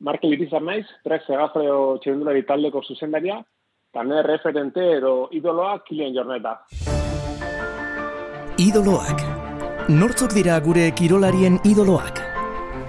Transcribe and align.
Markel 0.00 0.32
Irizar 0.32 0.62
naiz, 0.64 0.86
Trek 1.04 1.26
Segafreo 1.26 1.98
txerendulari 2.00 2.42
taldeko 2.48 2.80
zuzendaria, 2.82 3.36
eta 3.92 4.02
nire 4.04 4.22
referente 4.24 4.80
edo 4.96 5.28
idoloa 5.36 5.74
Kilian 5.84 6.14
Jorneta. 6.16 6.54
Idoloak. 8.60 9.20
Nortzuk 9.92 10.32
dira 10.32 10.56
gure 10.64 10.86
kirolarien 10.96 11.58
idoloak? 11.68 12.20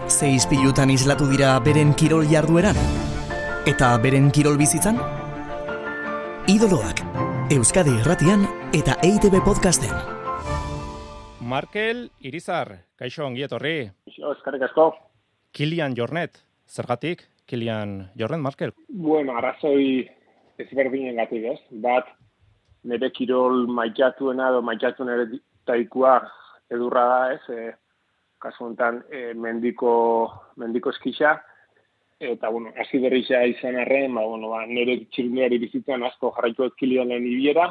Zeiz 0.08 0.46
pilutan 0.48 0.92
islatu 0.94 1.28
dira 1.28 1.58
beren 1.66 1.92
kirol 2.00 2.24
jardueran? 2.32 2.80
Eta 3.68 3.90
beren 4.04 4.30
kirol 4.32 4.56
bizitzan? 4.60 5.00
Idoloak. 6.52 7.04
Euskadi 7.52 7.98
Erratian 8.00 8.46
eta 8.78 8.96
EITB 9.04 9.42
Podcasten. 9.44 9.92
Markel 11.44 12.08
Irizar, 12.24 12.86
kaixo 12.96 13.26
ongi 13.28 13.44
etorri. 13.44 13.76
Eskarrik 14.08 14.64
asko. 14.70 14.88
Kilian 15.52 15.98
Jornet, 15.98 16.40
Zergatik, 16.72 17.26
Kilian 17.46 18.12
Jorren 18.16 18.40
Markel? 18.40 18.72
Bueno, 18.88 19.36
arrazoi 19.36 20.08
ezberdinen 20.62 21.18
gatik, 21.20 21.44
ez? 21.52 21.60
Bat, 21.84 22.08
nire 22.88 23.10
kirol 23.12 23.66
maikatuena 23.68 24.48
edo 24.54 24.62
maikatu 24.64 25.04
nire 25.04 25.42
taikua 25.68 26.14
edurra 26.72 27.04
da, 27.10 27.20
ez? 27.34 27.42
E, 27.52 27.74
kasu 28.42 28.70
honetan, 28.70 29.02
e, 29.12 29.34
mendiko, 29.36 29.92
mendiko 30.64 30.94
eskisa, 30.96 31.36
eta, 32.24 32.50
bueno, 32.54 32.72
hasi 32.80 33.04
berriza 33.04 33.44
izan 33.52 33.76
arren, 33.84 34.16
ba, 34.16 34.24
bueno, 34.32 34.54
ba, 34.54 34.64
nire 34.70 35.02
txirundiari 35.12 35.60
bizitzen 35.66 36.08
asko 36.08 36.32
jarraitu 36.38 36.70
ez 36.70 36.74
Kilian 36.80 37.12
lehen 37.12 37.28
ibiera, 37.28 37.68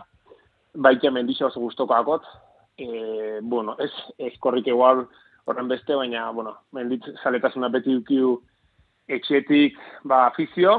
baita 0.77 1.11
mendixo 1.11 1.49
oso 1.49 1.65
guztoko 1.65 1.97
akot, 1.97 2.29
e, 2.77 3.41
bueno, 3.41 3.79
ez, 3.81 3.91
ez 4.19 4.35
korrik 4.45 4.69
egual 4.69 5.07
horren 5.49 5.73
beste, 5.73 5.97
baina, 5.97 6.29
bueno, 6.37 6.59
mendit 6.77 7.09
zaletasuna 7.25 7.73
beti 7.73 7.97
dukiu 7.97 8.37
etxetik 9.17 9.77
ba, 10.05 10.27
afizio, 10.29 10.77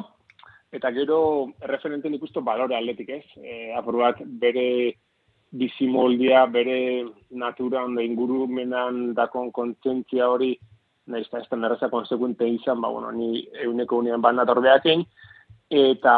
eta 0.72 0.92
gero 0.96 1.52
referenten 1.68 2.16
ikustu 2.16 2.42
balore 2.42 2.76
atletik 2.78 3.10
ez. 3.10 3.26
E, 3.38 3.76
bat 3.76 4.22
bere 4.44 4.96
bizimoldia, 5.52 6.46
bere 6.48 7.06
natura 7.30 7.84
onda 7.84 8.02
ingurumenan 8.02 9.14
dakon 9.14 9.52
kontzentzia 9.52 10.30
hori, 10.32 10.56
nahiz 11.08 11.28
eta 11.28 11.42
ez 11.42 11.50
da 11.50 11.58
nerreza 11.58 11.90
konsekuente 11.90 12.48
izan, 12.48 12.82
ba, 12.82 12.90
bueno, 12.90 13.12
ni 13.12 13.48
euneko 13.66 14.00
unean 14.00 14.22
bat 14.22 14.36
natorbeakin, 14.36 15.04
eta, 15.70 16.16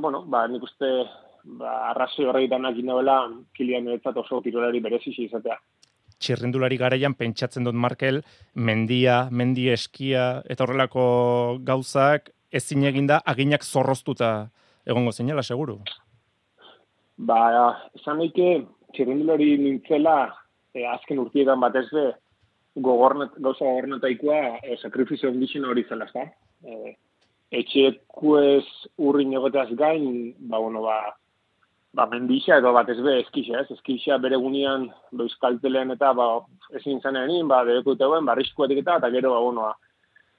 bueno, 0.00 0.24
ba, 0.28 0.44
nik 0.48 0.62
uste, 0.68 0.90
ba, 1.60 1.90
arrazio 1.92 2.28
horretan 2.28 2.66
akin 2.66 2.92
kilian 3.56 3.88
oso 4.16 4.40
tirolari 4.40 4.80
berezisi 4.80 5.24
izatea 5.24 5.58
txirrindulari 6.24 6.78
garaian 6.80 7.14
pentsatzen 7.18 7.66
dut 7.68 7.76
Markel, 7.76 8.22
mendia, 8.54 9.24
mendi 9.30 9.68
eskia, 9.72 10.42
eta 10.50 10.64
horrelako 10.64 11.04
gauzak 11.68 12.32
ezin 12.54 12.86
eginda 12.88 13.20
aginak 13.32 13.64
zorroztuta 13.64 14.30
egongo 14.86 15.12
zinela, 15.12 15.42
seguru? 15.42 15.78
Ba, 17.28 17.38
esan 17.98 18.22
daike, 18.22 18.50
txirrindulari 18.94 19.54
nintzela, 19.60 20.18
e, 20.74 20.84
azken 20.90 21.20
urtietan 21.22 21.60
batez 21.62 21.86
be, 21.92 22.06
gogornet, 22.84 23.36
gauza 23.38 23.64
gogornetaikoa 23.64 24.40
e, 24.62 24.78
sakrifizio 24.82 25.30
ondixen 25.30 25.66
hori 25.68 25.84
zela, 25.88 26.08
ezta? 26.10 26.26
E, 26.64 26.96
etxekuez 27.54 28.64
urrin 28.98 29.36
egoteaz 29.38 29.70
gain, 29.78 30.32
ba, 30.50 30.58
bueno, 30.58 30.82
ba, 30.86 30.98
ba, 31.94 32.06
mendixa 32.10 32.58
edo 32.58 32.72
bat 32.74 32.88
ez 32.90 32.98
be 33.02 33.18
eskixa, 33.22 33.62
ez? 33.62 33.70
Eskixa 33.76 34.18
bere 34.22 34.38
gunean 34.40 34.88
euskaltelean 35.24 35.94
eta 35.94 36.12
ba, 36.18 36.28
ezin 36.78 37.00
zanean 37.00 37.48
ba, 37.48 37.62
debeko 37.64 37.94
guen, 37.94 38.26
ba, 38.26 38.36
eta, 38.36 38.96
eta 38.98 39.10
gero, 39.10 39.32
ba, 39.34 39.40
bueno, 39.40 39.60
ba, 39.68 39.74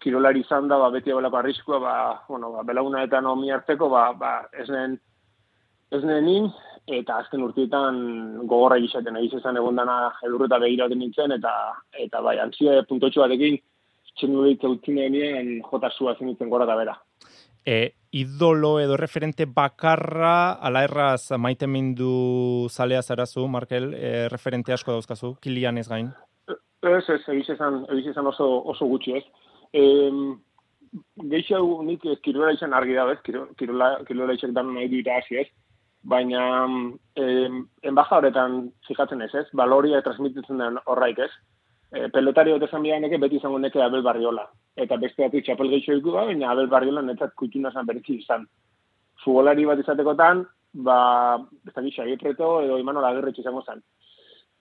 kirolari 0.03 0.41
izan 0.41 0.67
da, 0.67 0.77
ba, 0.77 0.89
beti 0.89 1.11
abelako 1.11 1.37
arriskua, 1.37 1.79
ba, 1.79 1.95
bueno, 2.27 2.51
ba, 2.51 2.63
belauna 2.63 3.03
eta 3.03 3.21
nomi 3.21 3.51
hartzeko, 3.51 3.89
ba, 3.89 4.11
ba, 4.13 4.33
ez 4.53 4.69
nien, 4.69 4.99
ez 5.91 6.03
eta 6.85 7.17
azken 7.17 7.41
urtietan 7.41 8.45
gogorra 8.45 8.77
egizaten, 8.77 9.15
egiz 9.17 9.39
esan 9.39 9.57
egon 9.57 9.75
dana 9.75 10.11
edurreta 10.23 10.59
behiraten 10.59 10.99
nintzen, 10.99 11.31
eta, 11.31 11.73
eta 11.97 12.21
bai, 12.21 12.37
antzia 12.37 12.83
puntotxo 12.85 13.23
batekin, 13.23 13.57
txendu 14.19 14.45
ditu 14.47 14.75
jota 15.71 15.89
zua 15.91 16.15
zen 16.15 16.49
gora 16.49 16.65
da 16.65 16.75
bera 16.75 16.95
e, 17.65 17.91
idolo 18.15 18.79
edo 18.79 18.95
referente 18.97 19.45
bakarra 19.45 20.53
ala 20.53 20.85
erraz 20.87 21.35
maite 21.37 21.67
mindu 21.67 22.67
zalea 22.69 23.01
zarazu, 23.01 23.47
Markel, 23.47 23.93
e, 23.93 24.29
referente 24.31 24.73
asko 24.73 24.93
dauzkazu, 24.95 25.35
kilian 25.43 25.77
ez 25.77 25.89
gain? 25.89 26.13
Ez, 26.47 27.03
ez, 27.09 27.21
egiz 27.33 27.49
esan, 27.55 28.27
oso, 28.31 28.47
oso 28.71 28.87
gutxi 28.87 29.17
ez. 29.19 29.23
E, 29.73 29.83
Geixau 31.31 31.81
nik 31.83 32.05
kirola 32.23 32.53
izan 32.55 32.73
argi 32.73 32.95
da, 32.95 33.09
ez? 33.11 33.19
Kirola, 33.25 33.89
kirola 34.07 34.35
izan 34.37 34.53
dan 34.55 34.71
nahi 34.77 34.87
dira 34.87 35.17
hasi 35.19 35.41
ez. 35.41 35.49
Baina, 36.05 36.45
eh, 37.17 37.49
enbaja 37.89 38.19
horretan 38.19 38.69
fikatzen 38.87 39.25
ez, 39.25 39.33
ez? 39.35 39.47
Baloria 39.57 39.99
transmititzen 40.05 40.61
den 40.61 40.79
horraik 40.85 41.19
ez 41.25 41.31
e, 41.91 42.07
pelotari 42.13 42.53
hori 42.53 42.67
esan 42.67 42.83
neke 42.83 43.19
beti 43.21 43.39
izango 43.39 43.59
neke 43.59 43.81
Abel 43.81 44.03
Barriola. 44.03 44.45
Eta 44.75 44.97
beste 44.99 45.23
batu 45.23 45.39
txapel 45.41 45.69
gehiago 45.71 45.99
iku 46.01 46.13
da, 46.15 46.25
baina 46.27 46.51
Abel 46.51 46.67
Barriola 46.71 47.01
netzat 47.01 47.33
kutxuna 47.39 47.71
zan 47.71 47.87
berezi 47.87 48.17
izan. 48.19 48.43
Futbolari 49.23 49.65
bat 49.65 49.79
izatekotan, 49.79 50.43
ba, 50.87 50.97
ez 51.67 51.73
da 51.73 51.83
gisa, 51.85 52.03
preto 52.19 52.59
edo 52.61 52.77
imano 52.77 53.01
lagerretxe 53.01 53.41
izango 53.41 53.63
zen. 53.63 53.81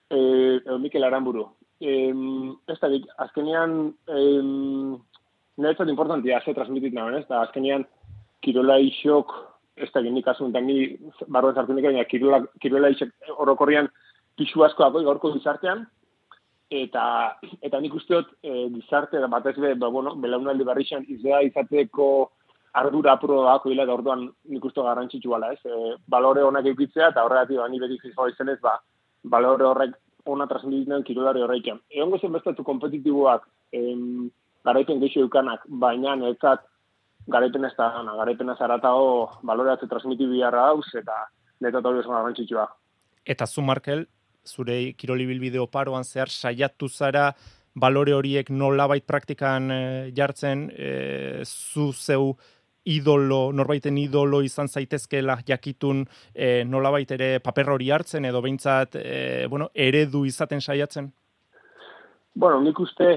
E, 0.09 0.17
edo 0.63 0.79
Mikel 0.79 1.03
Aramburu. 1.03 1.49
E, 1.81 2.13
ez 2.71 2.77
da, 2.79 2.91
azkenean, 3.25 3.75
e, 4.07 4.21
netzat 5.57 5.91
importantia, 5.91 6.39
ze 6.45 6.53
transmitit 6.53 6.95
nagoen, 6.95 7.19
ez 7.19 7.27
da, 7.27 7.41
azkenean, 7.41 7.83
kirola 8.41 8.79
isok, 8.79 9.35
ez 9.75 9.91
da, 9.91 10.03
gindik 10.05 10.27
asun, 10.31 10.55
eta 10.55 10.63
ni, 10.63 10.95
barroen 11.27 11.55
zartu 11.55 11.75
nik, 11.75 11.91
kirola, 12.07 12.45
kirola 12.63 12.93
isok 12.95 13.35
orokorrian, 13.43 13.91
pixu 14.39 14.63
asko 14.63 14.87
dago, 14.87 15.03
gaurko 15.03 15.33
gizartean, 15.35 15.85
eta 16.83 17.37
eta 17.61 17.79
nik 17.79 17.93
uste 17.93 18.13
dut 18.13 18.31
e, 18.43 18.69
gizarte 18.73 19.19
da 19.19 19.27
batez 19.27 19.55
be 19.57 19.73
ba 19.75 19.89
bueno 19.89 20.15
belaunaldi 20.15 20.63
barrixan 20.63 21.05
izea 21.07 21.41
izateko 21.41 22.31
ardura 22.73 23.13
apuro 23.13 23.43
dako 23.43 23.69
dela 23.69 23.93
orduan 23.93 24.29
nik 24.45 24.65
uste 24.65 24.81
garrantzitsu 24.81 25.35
ez? 25.51 25.59
E, 25.65 25.95
balore 26.07 26.43
onak 26.43 26.65
edukitzea 26.65 27.09
eta 27.09 27.23
horregatik 27.23 27.57
ba 27.57 27.67
ni 27.69 27.79
beti 27.79 27.99
fijo 27.99 28.27
izenez 28.27 28.59
ba 28.61 28.79
balore 29.23 29.65
horrek 29.65 29.95
ona 30.25 30.47
transmititzen 30.47 31.03
kirolari 31.03 31.41
horrekin. 31.41 31.79
Egongo 31.89 32.17
zen 32.19 32.33
bestatu 32.33 32.63
kompetitiboak 32.63 33.47
em 33.71 34.31
garaipen 34.65 34.99
gehiago 34.99 35.27
eukanak 35.27 35.61
baina 35.67 36.15
netzat 36.15 36.65
garaipen 37.27 37.65
ez 37.65 37.73
da 37.77 37.89
gana 37.89 38.15
garaipen 38.15 38.55
zaratao 38.57 39.39
baloreatze 39.43 39.87
transmititu 39.87 40.31
biharra 40.31 40.67
hauz 40.69 40.87
eta 40.93 41.27
netzat 41.61 41.85
hori 41.85 42.01
garrantzitsua. 42.01 42.67
Eta 43.25 43.45
zu, 43.45 43.61
Markel, 43.61 44.05
zure 44.45 44.93
kiroli 44.97 45.25
bilbide 45.25 45.59
oparoan 45.59 46.03
zehar 46.03 46.29
saiatu 46.29 46.89
zara 46.89 47.31
balore 47.75 48.13
horiek 48.13 48.49
nolabait 48.49 49.05
praktikan 49.05 49.71
e, 49.71 50.11
jartzen 50.15 50.69
e, 50.71 51.43
zu 51.43 51.91
zeu 51.91 52.35
idolo, 52.85 53.51
norbaiten 53.51 53.97
idolo 53.97 54.41
izan 54.45 54.67
zaitezkela 54.69 55.39
jakitun 55.47 56.03
e, 56.33 56.63
nolabait 56.63 57.11
ere 57.11 57.39
paper 57.43 57.73
hori 57.75 57.89
hartzen 57.91 58.25
edo 58.29 58.41
behintzat 58.45 58.95
e, 59.01 59.47
bueno, 59.49 59.69
eredu 59.73 60.23
izaten 60.25 60.61
saiatzen? 60.61 61.09
Bueno, 62.35 62.61
nik 62.61 62.79
uste 62.79 63.15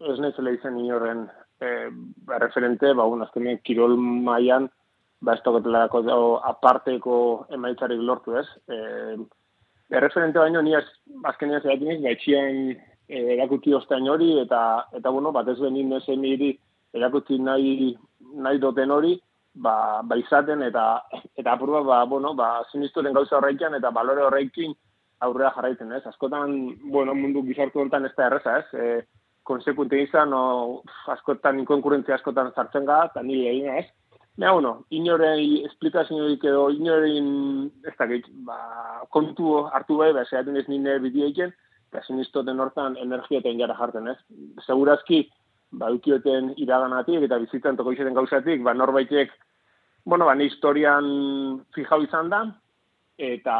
ez 0.00 0.18
nezela 0.22 0.54
izan 0.56 0.78
inorren 0.80 1.26
e, 1.60 1.70
referente, 2.40 2.94
ba, 2.96 3.04
un, 3.04 3.22
azkenean 3.26 3.60
kirol 3.66 3.96
maian 4.00 4.70
ba, 5.20 5.36
ez 5.36 5.42
aparteko 6.50 7.46
emaitzarik 7.52 8.00
lortu 8.00 8.38
ez. 8.40 8.46
E, 8.68 8.78
erreferente 9.90 10.38
baino 10.38 10.62
ni 10.62 10.74
azkenean 10.74 11.62
zaitu 11.62 11.84
niz, 11.84 12.00
gaitxian 12.02 12.60
eh, 12.70 13.24
erakuti 13.36 13.74
ostain 13.74 14.08
hori, 14.08 14.36
eta, 14.40 14.86
eta 14.96 15.10
bueno, 15.10 15.32
bat 15.32 15.48
ez 15.48 15.58
benin 15.60 15.90
nesen 15.90 16.22
niri 16.22 16.52
erakuti 16.94 17.38
nahi, 17.38 17.94
nahi 18.44 18.58
doten 18.62 18.90
hori, 18.90 19.16
ba, 19.54 20.02
ba 20.02 20.18
izaten, 20.18 20.62
eta, 20.62 21.02
eta 21.36 21.52
apurua, 21.52 21.82
ba, 21.86 22.04
bueno, 22.04 22.34
ba, 22.34 22.60
sinisturen 22.72 23.14
gauza 23.14 23.38
horreikin, 23.38 23.74
eta 23.78 23.90
balore 23.90 24.22
horreikin 24.26 24.74
aurrera 25.20 25.52
jarraiten, 25.56 25.92
ez? 25.92 26.04
Askotan, 26.06 26.54
bueno, 26.90 27.14
mundu 27.14 27.42
gizartu 27.44 27.82
honetan 27.82 28.06
ez 28.08 28.14
da 28.16 28.28
erreza, 28.30 28.58
ez? 28.62 28.68
E, 28.74 29.30
konsekunte 29.44 29.98
izan, 30.00 30.32
o, 30.32 30.82
askotan 31.12 31.58
inkonkurentzia 31.60 32.16
askotan 32.16 32.52
zartzen 32.54 32.86
gara, 32.88 33.10
eta 33.10 33.22
nire 33.26 33.50
egin, 33.50 33.74
ez? 33.82 33.88
Ja, 34.40 34.52
bueno, 34.52 34.86
inorei 34.88 35.66
esplikazioik 35.66 36.44
edo 36.48 36.70
inorein, 36.72 37.26
ez 37.84 37.92
da 37.98 38.06
ba, 38.46 38.56
kontu 39.12 39.66
hartu 39.68 39.98
bai, 39.98 40.14
ba, 40.16 40.22
zehaten 40.24 40.56
ez 40.56 40.64
nire 40.68 40.94
bidioiken, 41.04 41.50
eta 41.90 42.00
sinistoten 42.06 42.60
hortan 42.60 42.96
energiaten 42.96 43.58
jara 43.60 43.76
jarten, 43.76 44.08
ez? 44.08 44.16
Segurazki, 44.64 45.26
ba, 45.76 45.90
ukioten 45.92 46.54
iraganatik 46.56 47.26
eta 47.26 47.36
bizitzen 47.42 47.76
toko 47.76 47.92
izaten 47.92 48.16
gauzatik, 48.16 48.62
ba, 48.64 48.72
norbaitek, 48.72 49.34
bueno, 50.08 50.24
ba, 50.24 50.34
historian 50.40 51.04
fijau 51.76 52.00
izan 52.06 52.32
da, 52.32 52.40
eta, 53.18 53.56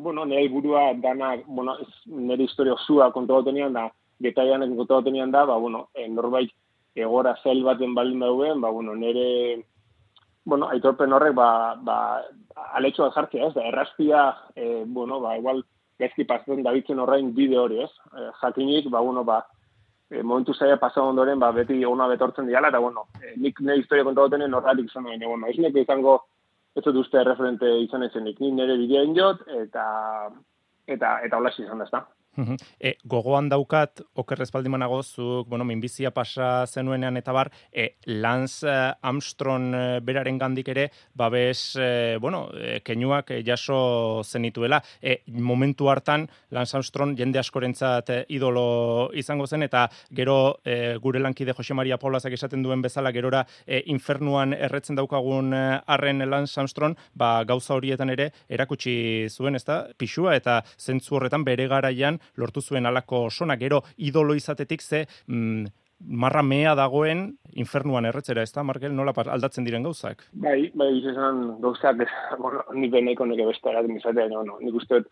bueno, 0.00 0.24
nire 0.24 0.48
burua 0.48 0.94
dana, 1.02 1.34
bueno, 1.44 1.76
nire 2.06 2.48
historia 2.48 2.78
osua 2.78 3.10
kontu 3.12 3.42
da, 3.42 3.90
detaianek 4.18 4.76
kontu 4.76 5.02
da, 5.28 5.44
ba, 5.44 5.58
bueno, 5.58 5.88
eh, 5.92 6.08
norbait 6.08 6.48
egora 6.94 7.36
zail 7.42 7.62
baten 7.64 7.94
baldin 7.94 8.20
dauen, 8.20 8.60
ba, 8.62 8.70
bueno, 8.70 8.94
nire, 8.94 9.66
bueno, 10.44 10.68
aitorpen 10.68 11.12
horrek, 11.12 11.34
ba, 11.34 11.76
ba, 11.82 11.96
aletxoa 12.78 13.12
jartzea, 13.14 13.48
ez, 13.48 13.54
da, 13.54 13.66
errazpia, 13.68 14.24
e, 14.56 14.84
bueno, 14.86 15.20
ba, 15.20 15.36
igual, 15.38 15.62
gaizki 16.00 16.24
pasatzen 16.26 16.64
dabitzen 16.66 16.98
horrein 16.98 17.32
bide 17.34 17.58
hori, 17.58 17.82
ez, 17.84 17.90
e, 18.16 18.30
jakinik, 18.40 18.88
ba, 18.90 19.00
bueno, 19.00 19.24
ba, 19.24 19.42
e, 20.10 20.22
momentu 20.22 20.54
zaila 20.54 20.80
pasa 20.82 21.02
ondoren, 21.02 21.38
ba, 21.38 21.52
beti 21.54 21.84
ona 21.86 22.08
betortzen 22.10 22.50
diala, 22.50 22.72
eta, 22.74 22.82
bueno, 22.82 23.06
e, 23.20 23.36
nik 23.36 23.60
nire 23.60 23.78
historia 23.80 24.06
konta 24.08 24.26
gotenen 24.26 24.54
horretik 24.54 24.90
izan 24.90 25.06
nahi, 25.06 25.22
bueno, 25.24 25.46
ez 25.46 25.58
nek 25.62 25.78
izango, 25.84 26.18
ez 26.74 26.82
dut 26.84 26.98
uste 27.04 27.22
referente 27.24 27.68
izan 27.84 28.02
ezen, 28.08 28.24
nik 28.26 28.40
nire 28.40 28.76
bidean 28.80 29.14
jot, 29.14 29.46
eta, 29.62 29.84
eta, 30.86 31.20
eta 31.22 31.38
hola 31.38 31.54
izan 31.54 31.78
da, 31.78 31.86
ez 31.86 31.94
da. 31.94 32.06
E, 32.32 32.94
gogoan 33.04 33.48
daukat, 33.52 34.00
okerrez 34.16 34.48
baldimanago, 34.52 35.02
zuk, 35.02 35.48
bueno, 35.48 35.64
minbizia 35.68 36.12
pasa 36.14 36.66
zenuenean 36.66 37.16
eta 37.20 37.32
bar, 37.32 37.50
e, 37.70 37.96
Lance 38.06 38.66
eh, 38.68 38.92
Armstrong 39.02 39.74
eh, 39.74 40.00
beraren 40.00 40.38
gandik 40.40 40.68
ere, 40.72 40.88
babes, 41.14 41.76
e, 41.76 42.16
bueno, 42.20 42.46
e, 42.56 42.80
kenuak 42.80 43.34
jaso 43.44 44.22
zenituela. 44.24 44.82
E, 45.00 45.20
momentu 45.28 45.90
hartan, 45.90 46.28
Lance 46.50 46.76
Armstrong 46.76 47.16
jende 47.18 47.38
askorentzat 47.38 48.10
idolo 48.32 49.10
izango 49.14 49.46
zen, 49.46 49.66
eta 49.68 49.84
gero 50.10 50.58
e, 50.64 50.96
gure 51.02 51.20
lankide 51.20 51.52
Jose 51.52 51.74
Maria 51.74 51.98
Paulazak 52.00 52.32
esaten 52.32 52.64
duen 52.64 52.82
bezala, 52.82 53.12
gerora 53.12 53.44
e, 53.66 53.82
infernuan 53.92 54.56
erretzen 54.56 54.96
daukagun 54.96 55.52
harren 55.52 56.24
Lance 56.30 56.58
Armstrong, 56.60 56.96
ba, 57.14 57.44
gauza 57.44 57.76
horietan 57.76 58.10
ere, 58.10 58.30
erakutsi 58.48 59.28
zuen, 59.28 59.56
ezta, 59.58 59.82
pixua, 59.98 60.36
eta 60.36 60.62
zentzu 60.80 61.18
horretan 61.18 61.44
bere 61.44 61.68
garaian 61.68 62.21
lortu 62.36 62.60
zuen 62.60 62.86
alako 62.86 63.28
sona, 63.30 63.56
gero 63.56 63.82
idolo 63.96 64.34
izatetik 64.34 64.82
ze 64.82 65.06
mm, 65.26 65.66
marra 66.06 66.42
mea 66.42 66.74
dagoen 66.74 67.26
infernuan 67.54 68.06
erretzera, 68.08 68.42
ez 68.42 68.52
da, 68.52 68.64
Markel, 68.66 68.94
nola 68.94 69.12
aldatzen 69.14 69.64
diren 69.64 69.84
gauzak? 69.86 70.24
Bai, 70.32 70.70
bai, 70.74 70.90
izan 70.98 71.60
gauzak, 71.62 72.02
bueno, 72.42 72.64
ni 72.74 72.88
beneko 72.90 73.26
nire 73.26 73.46
beste 73.46 73.70
eraten 73.70 73.96
izatea, 73.96 74.28
no, 74.32 74.42
no, 74.46 74.58
nik 74.60 74.74
uste 74.74 75.02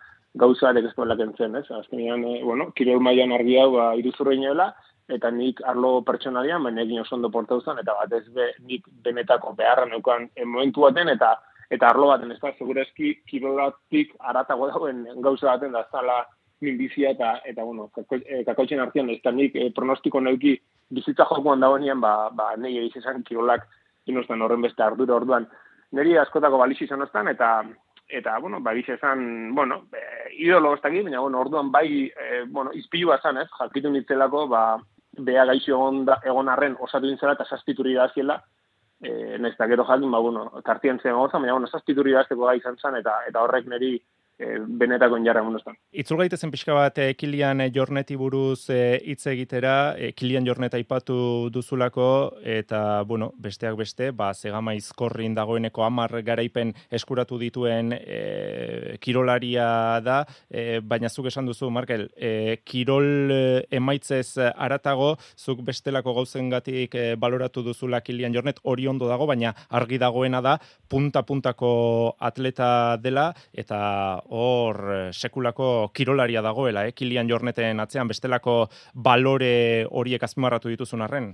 gauzarek 0.41 0.91
ez 0.91 0.95
duela 0.97 1.17
kentzen, 1.19 1.57
ez? 1.57 1.67
Azkenean, 1.71 2.25
eh, 2.25 2.41
bueno, 2.45 2.71
kirol 2.77 3.03
maian 3.03 3.33
argi 3.37 3.59
hau, 3.61 3.71
ba, 3.77 3.91
iruzurreinoela, 4.01 4.71
eta 5.11 5.31
nik 5.35 5.61
arlo 5.67 6.01
pertsonalian, 6.07 6.63
baina 6.63 6.85
egin 6.87 7.03
oso 7.03 7.17
ondo 7.17 7.31
porta 7.35 7.59
eta 7.59 7.95
bat 7.99 8.13
ez 8.13 8.27
be, 8.35 8.53
nik 8.67 8.87
benetako 9.05 9.55
beharra 9.59 9.87
neukan 9.87 10.31
momentu 10.45 10.87
baten, 10.87 11.09
eta 11.09 11.37
eta 11.71 11.89
arlo 11.89 12.09
baten, 12.11 12.33
ez 12.33 12.41
da, 12.43 12.53
segurezki 12.59 13.21
kirolatik 13.31 14.15
aratago 14.19 14.69
dauen 14.69 15.05
gauza 15.23 15.53
baten 15.53 15.73
da, 15.73 15.85
zala, 15.91 16.25
minbizia 16.61 17.11
eta, 17.15 17.41
eta 17.45 17.65
bueno, 17.65 17.89
kakoitzen 17.91 18.79
eh, 18.79 18.83
artean, 18.83 19.11
ez 19.11 19.21
da 19.25 19.33
nik 19.33 19.57
eh, 19.57 19.71
pronostiko 19.75 20.21
neuki 20.21 20.57
bizitza 20.91 21.27
jokoan 21.29 21.61
dagoenean, 21.61 22.01
ba, 22.01 22.31
ba 22.31 22.53
nahi 22.57 22.79
egiz 22.79 23.01
esan 23.01 23.25
kirolak 23.25 23.67
inostan 24.07 24.43
horren 24.43 24.63
beste 24.63 24.83
ardura 24.83 25.17
orduan. 25.17 25.47
Neri 25.97 26.17
askotako 26.19 26.59
balixi 26.61 26.85
izan 26.85 27.03
ostan, 27.03 27.29
eta, 27.29 27.65
eta, 28.09 28.39
bueno, 28.39 28.61
ba, 28.61 28.75
esan, 28.75 29.55
bueno, 29.55 29.87
e, 29.93 30.35
idolo 30.43 30.75
ez 30.75 30.83
baina, 30.83 31.21
bueno, 31.21 31.41
orduan 31.41 31.71
bai, 31.73 32.07
e, 32.07 32.45
bueno, 32.47 32.73
izpilu 32.75 33.09
bat 33.09 33.25
ez, 33.25 33.49
jalkitu 33.59 33.91
nitzelako, 33.91 34.47
ba, 34.49 34.79
beha 35.19 35.45
gaixo 35.45 35.73
egon, 35.73 36.05
da, 36.05 36.21
egon 36.25 36.49
arren 36.49 36.77
osatu 36.79 37.07
dintzela 37.07 37.33
eta 37.33 37.45
sastituri 37.45 37.95
da 37.95 38.09
ziela, 38.15 38.43
e, 39.03 39.39
nahiz 39.39 39.57
da 39.59 39.67
gero 39.67 39.85
jakin, 39.85 40.11
ba, 40.11 40.19
bueno, 40.19 40.51
tartien 40.65 41.01
zen 41.01 41.15
goza, 41.15 41.39
baina, 41.39 41.53
bueno, 41.53 41.67
sastituri 41.67 42.13
da 42.13 42.27
gai 42.29 42.59
izan 42.59 42.77
zen, 42.77 42.97
eta, 42.97 43.23
eta 43.29 43.43
horrek 43.43 43.67
neri, 43.67 44.01
benetako 44.81 45.19
injarra 45.21 45.43
munduan. 45.45 45.77
Itzul 45.93 46.21
gaitezen 46.21 46.51
pixka 46.53 46.75
bat 46.77 46.99
e, 46.99 47.13
Kilian 47.19 47.61
Jorneti 47.75 48.17
buruz 48.17 48.71
e, 48.73 48.99
hitz 49.13 49.27
egitera, 49.31 49.95
e, 49.99 50.13
Kilian 50.17 50.47
Jornet 50.47 50.75
aipatu 50.79 51.51
duzulako, 51.53 52.07
eta, 52.47 53.03
bueno, 53.09 53.31
besteak 53.39 53.77
beste, 53.79 54.11
ba, 54.17 54.31
zegama 54.35 54.75
izkorrin 54.79 55.35
dagoeneko 55.37 55.85
amar 55.85 56.15
garaipen 56.27 56.73
eskuratu 56.91 57.39
dituen 57.41 57.93
e, 57.97 58.97
kirolaria 59.03 60.01
da, 60.05 60.23
e, 60.49 60.81
baina 60.81 61.11
zuk 61.11 61.29
esan 61.31 61.49
duzu, 61.51 61.71
Markel, 61.71 62.09
e, 62.17 62.61
kirol 62.65 63.67
emaitzez 63.71 64.39
aratago, 64.55 65.15
zuk 65.37 65.65
bestelako 65.67 66.15
gauzen 66.21 66.51
gatik 66.53 66.95
e, 66.95 67.07
baloratu 67.21 67.65
duzula 67.67 68.01
Kilian 68.01 68.35
Jornet, 68.35 68.63
hori 68.65 68.89
ondo 68.91 69.11
dago, 69.11 69.29
baina 69.31 69.55
argi 69.69 70.01
dagoena 70.01 70.41
da, 70.45 70.57
punta-puntako 70.91 72.17
atleta 72.31 72.97
dela, 73.03 73.31
eta 73.53 73.81
hor 74.31 74.81
eh, 74.95 75.13
sekulako 75.13 75.91
kirolaria 75.95 76.43
dagoela, 76.43 76.87
eh? 76.87 76.95
Kilian 76.95 77.29
Jorneten 77.29 77.81
atzean 77.83 78.09
bestelako 78.09 78.69
balore 78.95 79.87
horiek 79.91 80.23
azpimarratu 80.23 80.71
dituzun 80.71 81.03
arren? 81.03 81.33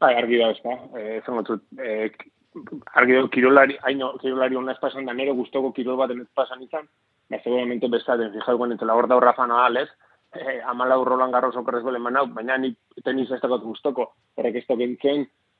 Bai, 0.00 0.14
argi 0.16 0.38
da, 0.40 0.50
ezta. 0.54 0.76
Eh, 0.96 1.20
zen 1.26 1.40
eh, 1.84 2.10
argi 2.96 3.16
da, 3.16 3.24
kirolari, 3.32 3.76
haino, 3.84 4.14
kirolari 4.22 4.56
hona 4.56 4.72
espasan 4.72 5.04
da, 5.06 5.12
nero 5.12 5.34
guztoko 5.36 5.72
kirol 5.76 5.98
bat 6.00 6.14
espasan 6.16 6.62
izan, 6.64 6.88
ba, 7.28 7.40
seguramente 7.44 7.88
bestaten, 7.88 8.32
fijau 8.32 8.56
guen, 8.56 8.78
hor 8.80 9.08
da 9.08 9.18
horra 9.20 9.34
fana 9.36 9.64
alez, 9.66 9.88
eh, 10.34 10.60
amala 10.72 10.98
urrolan 10.98 11.30
garro 11.30 11.52
sokerrez 11.52 11.84
bele 11.84 11.98
manau, 11.98 12.26
baina 12.26 12.56
ni 12.58 12.74
tenis 13.04 13.30
ez 13.30 13.40
dagoet 13.42 13.62
guztoko, 13.62 14.12
horrek 14.36 14.56
ez 14.62 14.66
da 14.68 14.78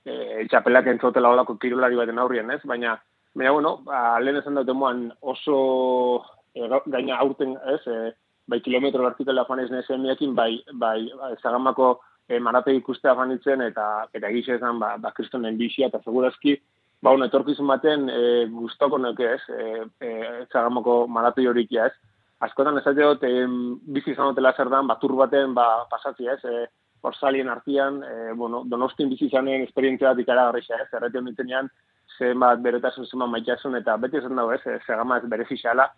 eh, 0.04 0.46
txapelak 0.48 0.86
entzotela 0.86 1.28
olako 1.28 1.58
kirolari 1.60 1.96
baten 1.96 2.18
aurrien, 2.18 2.50
ez? 2.50 2.60
Baina, 2.64 2.96
Baina, 3.34 3.52
bueno, 3.52 3.76
ba, 3.86 4.18
lehen 4.18 4.40
esan 4.40 4.58
dut 4.58 4.72
moan 4.74 5.04
oso 5.20 5.56
e, 6.54 6.66
gaina 6.90 7.18
aurten, 7.22 7.54
ez, 7.74 7.80
e, 7.86 8.12
bai 8.50 8.58
kilometro 8.64 9.04
vertikala 9.06 9.44
joan 9.46 9.60
ez 9.62 9.70
nezen 9.70 10.34
bai, 10.34 10.62
bai, 10.72 11.10
bai 11.20 11.36
zagamako 11.42 12.00
e, 12.28 12.40
marate 12.40 12.74
ikustea 12.74 13.14
joan 13.14 13.32
itzen, 13.32 13.62
eta, 13.62 14.06
eta 14.12 14.28
egize 14.28 14.56
esan, 14.56 14.80
ba, 14.80 14.96
ba 14.98 15.12
kristonen 15.12 15.56
bizia, 15.58 15.86
eta 15.86 16.00
segurazki, 16.02 16.56
ba, 17.02 17.12
un 17.12 17.22
etorkizun 17.22 17.66
baten 17.66 18.08
e, 18.10 18.46
guztoko 18.50 18.98
nuke 18.98 19.34
ez, 19.36 19.42
e, 19.48 19.84
e, 20.00 20.10
zagamako 20.52 21.06
marate 21.06 21.46
horik 21.46 21.72
ez, 21.72 21.92
askotan 22.40 22.78
ez 22.82 22.96
dut, 22.96 23.22
e, 23.22 23.46
bizi 23.94 24.10
izan 24.10 24.32
dutela 24.32 24.52
zer 24.56 24.68
dan, 24.68 24.90
batur 24.90 25.14
baten, 25.14 25.54
ba, 25.54 25.86
pasatzi 25.90 26.26
ez, 26.26 26.42
e, 26.44 26.66
Orsalien 27.02 27.48
artian, 27.48 28.02
e, 28.02 28.32
bueno, 28.36 28.64
donostin 28.66 29.08
bizi 29.08 29.30
izanen 29.30 29.62
esperientzia 29.64 30.10
bat 30.10 30.18
ikaragarrixa, 30.20 30.82
ez, 30.82 30.90
erretion 30.98 31.30
ditzenean, 31.30 31.70
zenbat 32.20 32.60
beretasun 32.62 33.08
zenbat 33.08 33.32
maitasun, 33.32 33.78
eta 33.80 33.96
beti 33.96 34.20
esan 34.20 34.36
dago 34.36 34.52
ez, 34.52 34.60
segama 34.86 35.18
ez 35.18 35.28
bere 35.32 35.46
fixala, 35.48 35.88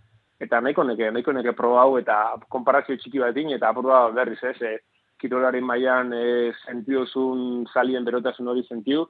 eta 0.41 0.61
nahiko 0.61 0.87
neke, 0.87 1.11
nahiko 1.11 1.35
neke 1.35 1.55
proba 1.59 1.83
hau, 1.83 1.99
eta 1.99 2.39
konparazio 2.49 2.97
txiki 2.97 3.19
bat 3.23 3.37
eta 3.37 3.73
proba 3.75 4.11
berriz 4.15 4.43
ez, 4.43 4.57
e, 4.63 4.79
kirolaren 5.19 5.65
maian 5.65 6.13
e, 6.13 6.53
sentiozun 6.67 7.67
salien 7.73 8.05
berotasun 8.05 8.49
hori 8.49 8.65
sentiu, 8.69 9.07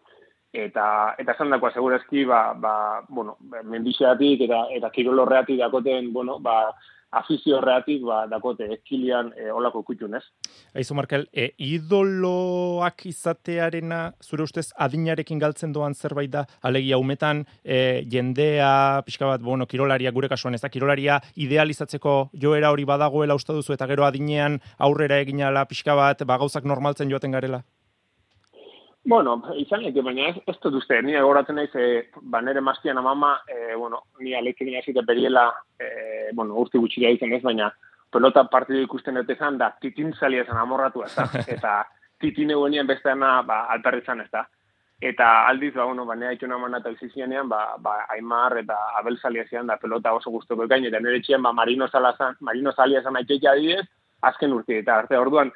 eta 0.53 1.15
eta 1.19 1.33
esan 1.33 1.51
dagoa 1.51 1.73
segurazki, 1.73 2.25
ba, 2.25 2.55
ba, 2.55 2.75
bueno, 3.09 3.37
mendixeatik 3.65 4.45
eta, 4.49 4.67
eta 4.77 4.91
kirolorreatik 4.91 5.59
dakoten, 5.59 6.13
bueno, 6.13 6.39
ba, 6.39 6.73
afizio 7.13 7.59
horreatik 7.59 8.03
ba, 8.07 8.23
dakote 8.31 8.67
eskilian 8.77 9.31
e, 9.37 9.51
olako 9.53 9.83
kutxun, 9.87 10.17
ez? 10.17 10.23
Aizu, 10.79 10.97
Markel, 10.97 11.27
e, 11.33 11.51
idoloak 11.61 13.05
izatearena, 13.11 14.01
zure 14.25 14.47
ustez, 14.47 14.71
adinarekin 14.87 15.43
galtzen 15.43 15.75
doan 15.77 15.95
zerbait 15.95 16.33
da, 16.33 16.47
alegia 16.63 16.99
umetan, 17.01 17.45
e, 17.65 18.03
jendea, 18.13 19.03
pixka 19.07 19.29
bat, 19.29 19.45
bueno, 19.45 19.69
kirolaria, 19.69 20.15
gure 20.17 20.33
kasuan 20.33 20.57
ez 20.57 20.63
da, 20.65 20.73
kirolaria 20.73 21.21
idealizatzeko 21.37 22.17
joera 22.33 22.73
hori 22.73 22.89
badagoela 22.89 23.37
usta 23.37 23.57
duzu, 23.57 23.77
eta 23.77 23.89
gero 23.91 24.09
adinean 24.09 24.59
aurrera 24.79 25.21
eginala 25.21 25.67
pixka 25.69 25.97
bat, 25.99 26.25
ba, 26.27 26.41
gauzak 26.41 26.65
normaltzen 26.69 27.13
joaten 27.13 27.37
garela? 27.37 27.63
Bueno, 29.05 29.35
izan 29.59 29.83
leke, 29.83 30.03
baina 30.07 30.29
ez, 30.31 30.37
ez 30.47 30.55
dut 30.63 30.77
uste, 30.79 31.01
nire 31.03 31.25
goratzen 31.27 31.57
naiz, 31.59 31.73
e, 31.75 32.05
ba, 32.23 32.39
nire 32.41 32.63
maztian 32.63 33.01
amama, 33.01 33.33
e, 33.51 33.75
bueno, 33.75 34.05
nire 34.23 34.37
alekin 34.39 34.69
nire 34.71 34.85
zite 34.87 35.03
beriela, 35.07 35.49
e, 35.75 35.89
bueno, 36.35 36.55
urti 36.61 36.79
gutxi 36.79 37.07
izan 37.07 37.33
ez, 37.33 37.43
baina 37.43 37.73
pelota 38.13 38.45
partidu 38.45 38.83
ikusten 38.83 39.15
dut 39.15 39.31
ezan, 39.31 39.59
da 39.59 39.71
titin 39.81 40.13
zali 40.13 40.39
ezan 40.39 40.59
amorratu 40.59 41.05
ez 41.05 41.15
da, 41.15 41.29
eta 41.57 41.85
titin 42.21 42.51
egunean 42.51 42.87
besteana, 42.87 43.43
ba, 43.43 43.67
altarritzan 43.75 44.21
ez 44.21 44.31
da. 44.31 44.47
Eta 45.03 45.49
aldiz, 45.49 45.73
ba, 45.75 45.85
bueno, 45.85 46.05
ba, 46.07 46.15
nire 46.15 46.35
haitxuna 46.35 46.59
mana 46.59 46.79
eta 46.79 46.93
bizizianean, 46.95 47.49
ba, 47.49 47.77
ba, 47.83 48.05
Aimar 48.15 48.59
eta 48.59 48.77
Abel 48.99 49.19
zali 49.19 49.43
da 49.67 49.77
pelota 49.77 50.13
oso 50.13 50.31
guztuko 50.31 50.65
ekain, 50.65 50.85
eta 50.87 51.01
nire 51.01 51.21
txien, 51.21 51.43
ba, 51.43 51.53
Marino, 51.53 51.89
Salazan, 51.89 52.37
Marino 52.41 52.73
zali 52.73 52.97
ezan 52.97 53.17
aitxekia 53.17 53.51
adidez, 53.53 53.87
azken 54.21 54.53
urti, 54.53 54.77
eta 54.77 54.99
arte 54.99 55.19
orduan, 55.19 55.51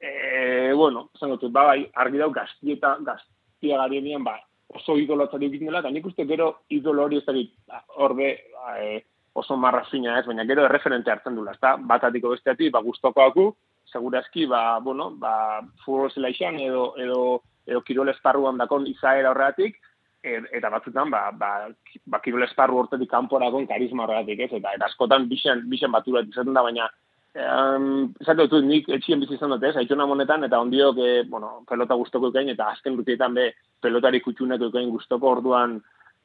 e, 0.00 0.72
bueno, 0.74 1.10
zango 1.18 1.38
ba, 1.50 1.64
bai, 1.64 1.90
argi 1.94 2.18
dau, 2.18 2.30
gazti 2.30 2.72
eta 2.72 2.96
gaztia 3.00 3.78
garien 3.78 4.24
ba, 4.24 4.38
oso 4.68 4.96
idolo 4.98 5.24
atzari 5.24 5.46
egiten 5.46 5.68
dela, 5.68 5.80
eta 5.80 5.90
nik 5.90 6.06
uste 6.06 6.26
gero 6.26 6.62
idolo 6.68 7.04
hori 7.04 7.18
ez 7.18 7.24
da 7.26 7.32
ba, 7.66 7.84
orde 7.96 8.30
e, 8.78 9.04
oso 9.38 9.56
marra 9.56 9.84
ez, 9.90 10.26
baina 10.26 10.44
gero 10.44 10.64
erreferente 10.64 11.10
hartzen 11.10 11.34
dula, 11.36 11.52
ez 11.52 11.60
da, 11.60 11.76
bat 11.76 12.04
atiko 12.04 12.30
besteati, 12.30 12.70
ba, 12.70 12.80
guztoko 12.80 13.22
aku, 13.22 13.54
segurazki, 13.92 14.46
ba, 14.46 14.78
bueno, 14.80 15.10
ba, 15.10 15.60
futbol 15.84 16.10
zela 16.10 16.28
izan, 16.28 16.58
edo, 16.60 16.94
edo, 16.96 17.42
edo 17.66 17.82
kirol 17.82 18.08
esparruan 18.08 18.58
dakon 18.58 18.86
izaera 18.86 19.30
horretik, 19.30 19.78
e, 20.22 20.40
eta 20.52 20.70
batzutan, 20.70 21.10
ba, 21.10 21.30
ba, 21.32 21.68
ba 22.06 22.20
kirol 22.24 22.44
esparru 22.44 22.82
hortetik 22.82 23.10
kanporakon 23.10 23.66
karisma 23.66 24.06
horretik, 24.06 24.46
ez, 24.46 24.52
eta, 24.60 24.74
eta 24.76 24.90
askotan 24.90 25.28
bixen, 25.28 25.64
bixen 25.70 25.92
baturat 25.92 26.28
izaten 26.28 26.54
da, 26.54 26.64
baina, 26.70 26.90
Um, 27.38 28.14
Zato 28.24 28.48
dut, 28.50 28.64
nik 28.66 28.88
etxien 28.90 29.20
bizi 29.20 29.36
izan 29.36 29.52
dut, 29.52 29.62
ez, 29.68 29.76
aitona 29.78 30.06
monetan, 30.08 30.42
eta 30.46 30.58
ondiok, 30.64 30.96
e, 30.98 31.10
bueno, 31.28 31.60
pelota 31.68 31.94
guztoko 32.00 32.32
ekain, 32.32 32.48
eta 32.50 32.70
azken 32.72 32.96
rutietan 32.98 33.36
be, 33.36 33.50
pelotari 33.84 34.18
kutxunak 34.24 34.64
ekain 34.70 34.88
guztoko 34.90 35.34
orduan, 35.36 35.76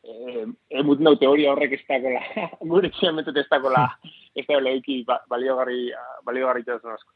eh, 0.03 0.45
emut 0.79 1.03
nau 1.03 1.15
teoria 1.19 1.53
horrek 1.53 1.77
ez 1.77 1.83
dakola, 1.87 2.23
gure 2.71 2.89
etxien 2.91 3.15
metut 3.15 3.37
ez 3.37 3.47
dakola, 3.51 3.85
ez 4.39 4.45
da 4.49 4.59
lehiki 4.59 5.03
ba, 5.07 5.21
baliogarri, 5.29 5.91
baliogarri 6.25 6.65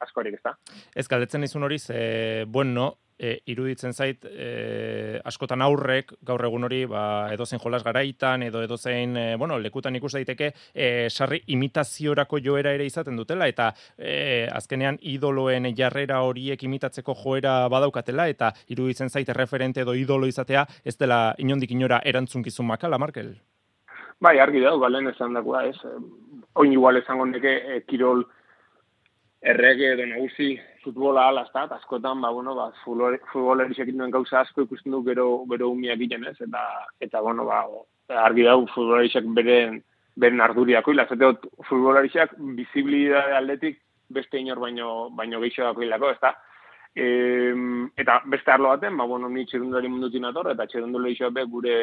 askorik, 0.06 0.40
ez 0.40 0.44
da? 0.46 0.56
Ez 0.96 1.08
galdetzen 1.08 1.44
izun 1.48 1.68
hori, 1.68 1.80
ze, 1.80 2.46
bueno, 2.48 2.94
e, 3.18 3.40
iruditzen 3.52 3.94
zait 3.94 4.26
e, 4.30 5.20
askotan 5.26 5.62
aurrek 5.62 6.14
gaur 6.26 6.44
egun 6.46 6.68
hori 6.68 6.84
ba 6.86 7.04
edozein 7.34 7.62
jolas 7.64 7.84
garaitan 7.84 8.44
edo 8.44 8.62
edozein 8.64 9.18
e, 9.18 9.26
bueno 9.36 9.58
lekutan 9.60 9.96
ikus 9.96 10.14
daiteke 10.14 10.52
e, 10.74 11.10
sarri 11.10 11.42
imitaziorako 11.48 12.40
joera 12.44 12.74
ere 12.78 12.86
izaten 12.86 13.18
dutela 13.18 13.48
eta 13.48 13.72
e, 13.98 14.48
azkenean 14.52 15.00
idoloen 15.02 15.74
jarrera 15.76 16.22
horiek 16.24 16.64
imitatzeko 16.64 17.16
joera 17.24 17.68
badaukatela 17.70 18.28
eta 18.28 18.54
iruditzen 18.70 19.10
zait 19.10 19.30
referente 19.30 19.82
edo 19.82 19.94
idolo 19.96 20.28
izatea 20.28 20.66
ez 20.86 20.98
dela 20.98 21.36
inondik 21.38 21.72
inora 21.72 22.02
erantzunkizun 22.06 22.66
makala 22.66 22.98
Markel 22.98 23.36
Bai, 24.20 24.40
argi 24.42 24.64
da, 24.64 24.72
balen 24.82 25.12
esan 25.12 25.36
dagoa, 25.38 25.60
ez. 25.70 25.78
Oin 26.58 26.72
igual 26.74 26.98
esango 26.98 27.28
neke, 27.30 27.52
e, 27.54 27.82
kirol 27.86 28.24
errege 29.46 29.92
edo 29.94 30.08
nagusi 30.10 30.56
futbola 30.88 31.28
ala, 31.28 31.44
ez 31.44 31.72
askotan, 31.72 32.22
ba, 32.22 32.30
bueno, 32.32 32.56
ba, 32.56 32.72
futboleri 32.84 33.76
sekin 33.76 34.10
gauza 34.12 34.40
asko 34.42 34.64
ikusten 34.64 34.92
du 34.92 35.04
gero, 35.04 35.44
gero 35.52 35.70
umiak 35.70 36.00
egiten 36.00 36.26
ez, 36.26 36.38
eta, 36.40 36.64
eta, 37.00 37.22
bueno, 37.22 37.46
ba, 37.46 37.66
argi 38.24 38.44
dau 38.48 38.66
futboleri 38.74 39.12
beren, 39.36 39.82
beren 40.16 40.42
arduriako, 40.42 40.94
ila, 40.96 41.08
zate 41.08 41.50
futboleri 41.68 42.10
bizibilidade 42.56 43.36
aldetik 43.36 43.82
beste 44.10 44.40
inor 44.40 44.60
baino, 44.60 45.10
baino 45.10 45.42
gehiago 45.42 45.84
hilako, 45.84 46.12
ez 46.12 46.20
da? 46.22 46.34
E, 46.96 47.54
eta 48.00 48.22
beste 48.26 48.52
arlo 48.52 48.70
baten, 48.70 48.96
ba, 48.98 49.06
bueno, 49.06 49.28
ni 49.30 49.46
txerundulari 49.46 49.92
mundutin 49.92 50.26
ator, 50.26 50.52
eta 50.54 50.66
txerundulari 50.66 51.34
be 51.36 51.44
gure, 51.52 51.76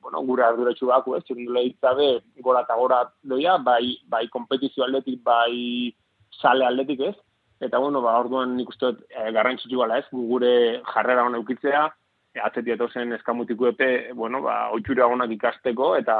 bueno, 0.00 0.24
gure 0.24 0.48
arduratxu 0.48 0.88
bako, 0.88 1.18
ez, 1.18 1.24
txerundulari 1.24 1.76
zabe 1.80 2.08
gora 2.40 2.64
eta 2.64 2.74
gora 2.80 3.04
doia, 3.22 3.58
bai, 3.58 3.98
bai 4.08 4.26
kompetizio 4.32 4.84
aldetik, 4.84 5.22
bai 5.22 5.92
sale 6.40 6.64
aldetik 6.64 7.00
ez, 7.12 7.16
eta 7.60 7.78
bueno, 7.78 8.02
ba, 8.02 8.18
orduan 8.20 8.56
nik 8.56 8.68
uste 8.68 8.92
e, 9.08 9.30
garrantzitsu 9.32 9.78
gala 9.80 10.00
ez, 10.02 10.06
gure 10.12 10.82
jarrera 10.92 11.24
hona 11.24 11.40
eukitzea, 11.40 11.86
e, 12.34 12.40
atzeti 12.44 12.74
eto 12.74 12.88
zen 12.92 13.16
eskamutiku 13.16 13.70
epe, 13.72 13.90
bueno, 14.14 14.42
ba, 14.44 14.66
oitxura 14.76 15.08
honak 15.08 15.32
ikasteko, 15.38 15.94
eta 15.96 16.18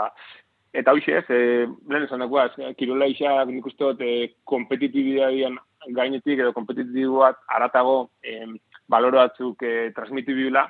eta 0.77 0.93
hoxe 0.93 1.19
ez, 1.21 1.27
e, 1.33 1.67
lehen 1.89 2.07
esan 2.09 2.25
dagoa, 2.25 2.49
ez, 2.49 2.73
kirola 2.77 3.09
isa 3.09 3.39
nik 3.49 3.69
uste 3.69 3.85
dut 3.85 4.03
e, 4.05 4.33
kompetitibidean 4.45 5.59
gainetik 5.97 6.41
edo 6.41 6.53
kompetitibuat 6.57 7.39
aratago 7.59 8.11
e, 8.25 8.43
baloro 8.89 9.23
batzuk 9.23 9.63
e, 9.63 9.93
transmitibila, 9.97 10.67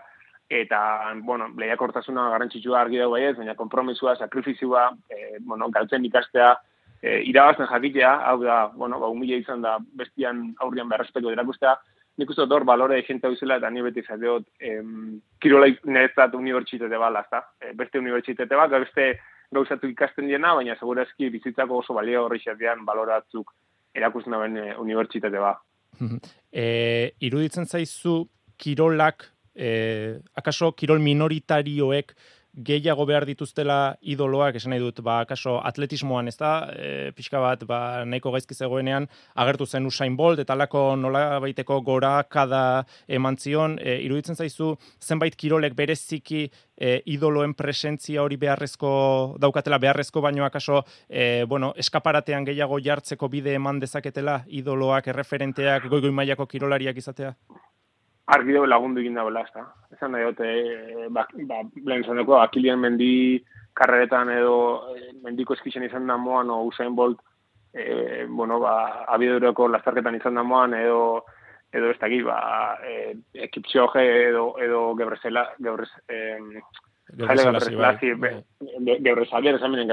eta, 0.51 0.79
bueno, 1.27 1.49
lehiakortasuna 1.59 2.29
garrantzitsua 2.31 2.81
argi 2.81 3.01
dago 3.03 3.19
ez, 3.19 3.35
baina 3.39 3.57
kompromisua, 3.59 4.15
sakrifizioa, 4.17 4.91
e, 5.11 5.39
bueno, 5.41 5.71
galtzen 5.75 6.05
ikastea, 6.07 6.55
e, 7.07 7.21
irabazten 7.31 7.69
jakitea, 7.71 8.13
hau 8.31 8.41
da, 8.43 8.57
bueno, 8.75 8.99
ba, 9.03 9.11
humila 9.13 9.39
izan 9.39 9.63
da 9.63 9.77
bestian 10.01 10.43
aurrian 10.65 10.89
beharrezpeko 10.91 11.31
erakustea, 11.33 11.77
nik 12.19 12.33
uste 12.33 12.47
dut 12.49 12.65
balore 12.65 12.99
egente 12.99 13.29
hau 13.29 13.35
eta 13.37 13.71
ni 13.71 13.83
beti 13.83 14.03
zateot, 14.03 14.47
em, 14.61 15.21
kirola 15.41 15.69
nerezat 15.85 16.35
unibertsitate 16.35 16.99
bala, 16.99 17.23
ezta? 17.27 17.43
E, 17.61 17.73
beste 17.75 17.99
unibertsitate 18.03 18.57
bat, 18.57 18.71
beste 18.71 19.09
gauzatu 19.53 19.89
ikasten 19.89 20.27
diena, 20.27 20.55
baina 20.55 20.75
segurazki 20.81 21.31
bizitzako 21.31 21.83
oso 21.83 21.95
balio 21.95 22.25
horri 22.25 22.41
xatean 22.43 22.85
baloratzuk 22.85 23.53
erakusten 23.95 24.35
dauen 24.35 24.57
e, 24.57 24.75
unibertsitate 24.83 25.39
bat. 25.39 25.63
e, 26.53 27.13
iruditzen 27.21 27.67
zaizu 27.67 28.25
kirolak, 28.57 29.29
e, 29.55 30.19
akaso 30.35 30.73
kirol 30.73 31.01
minoritarioek 31.05 32.17
gehiago 32.57 33.05
behar 33.07 33.27
dituztela 33.29 33.97
idoloak, 34.01 34.57
esan 34.57 34.73
nahi 34.73 34.81
dut, 34.81 35.03
ba, 35.05 35.19
kaso 35.29 35.59
atletismoan, 35.69 36.29
ez 36.31 36.37
da, 36.41 36.53
e, 36.73 37.11
pixka 37.17 37.41
bat, 37.43 37.65
ba, 37.69 37.81
nahiko 38.09 38.33
gaizki 38.33 38.57
zegoenean, 38.57 39.09
agertu 39.35 39.67
zen 39.67 39.87
Usain 39.87 40.17
Bolt, 40.17 40.41
eta 40.41 40.57
lako 40.57 40.85
nola 40.97 41.39
baiteko 41.45 41.81
gora 41.85 42.15
kada 42.31 42.63
eman 43.09 43.37
zion, 43.37 43.77
e, 43.81 43.99
iruditzen 44.07 44.37
zaizu, 44.41 44.73
zenbait 45.03 45.37
kirolek 45.37 45.77
bereziki 45.77 46.47
e, 46.77 47.03
idoloen 47.13 47.53
presentzia 47.55 48.25
hori 48.25 48.41
beharrezko, 48.41 49.37
daukatela 49.41 49.79
beharrezko 49.83 50.25
baino 50.25 50.49
akaso, 50.49 50.83
e, 51.09 51.45
bueno, 51.45 51.75
eskaparatean 51.77 52.49
gehiago 52.49 52.81
jartzeko 52.81 53.29
bide 53.29 53.57
eman 53.61 53.81
dezaketela 53.85 54.43
idoloak, 54.49 55.13
erreferenteak, 55.13 55.91
goi-goi 55.93 56.13
mailako 56.13 56.49
kirolariak 56.49 57.05
izatea? 57.05 57.35
Argi 58.27 58.55
dugu 58.55 58.67
lagundu 58.67 59.01
egin 59.01 59.15
dagoela, 59.19 59.45
ez 59.47 59.53
da. 59.55 59.67
Esan 59.95 60.13
nahi 60.13 60.27
dute, 60.27 60.49
eh, 60.49 61.09
ba, 61.11 61.27
ba, 61.51 61.63
lehen 61.85 62.05
zan 62.05 62.19
dugu, 62.21 62.35
akilian 62.41 62.81
mendi 62.83 63.11
karreretan 63.77 64.33
edo 64.35 64.57
eh, 64.97 65.13
mendiko 65.23 65.55
eskixen 65.55 65.87
izan 65.87 66.07
da 66.11 66.17
moan, 66.17 66.51
o 66.51 66.63
Usain 66.67 66.95
Bolt, 66.97 67.21
e, 67.73 68.25
bueno, 68.29 68.59
ba, 68.61 69.05
abidureko 69.15 69.69
lastarketan 69.69 70.17
izan 70.19 70.41
da 70.41 70.43
moan, 70.43 70.75
edo, 70.75 71.25
edo 71.73 71.93
ez 71.93 71.99
dakit, 72.01 72.25
ba, 72.27 72.41
e, 72.83 73.15
ekipzioge 73.47 74.03
edo, 74.31 74.49
edo 74.65 74.83
gebresela, 74.99 75.47
gebres, 75.63 75.93
eh, 76.09 76.63
Jale 77.17 77.43
Gebreselasi, 77.45 78.09
Gebreselasi, 79.05 79.85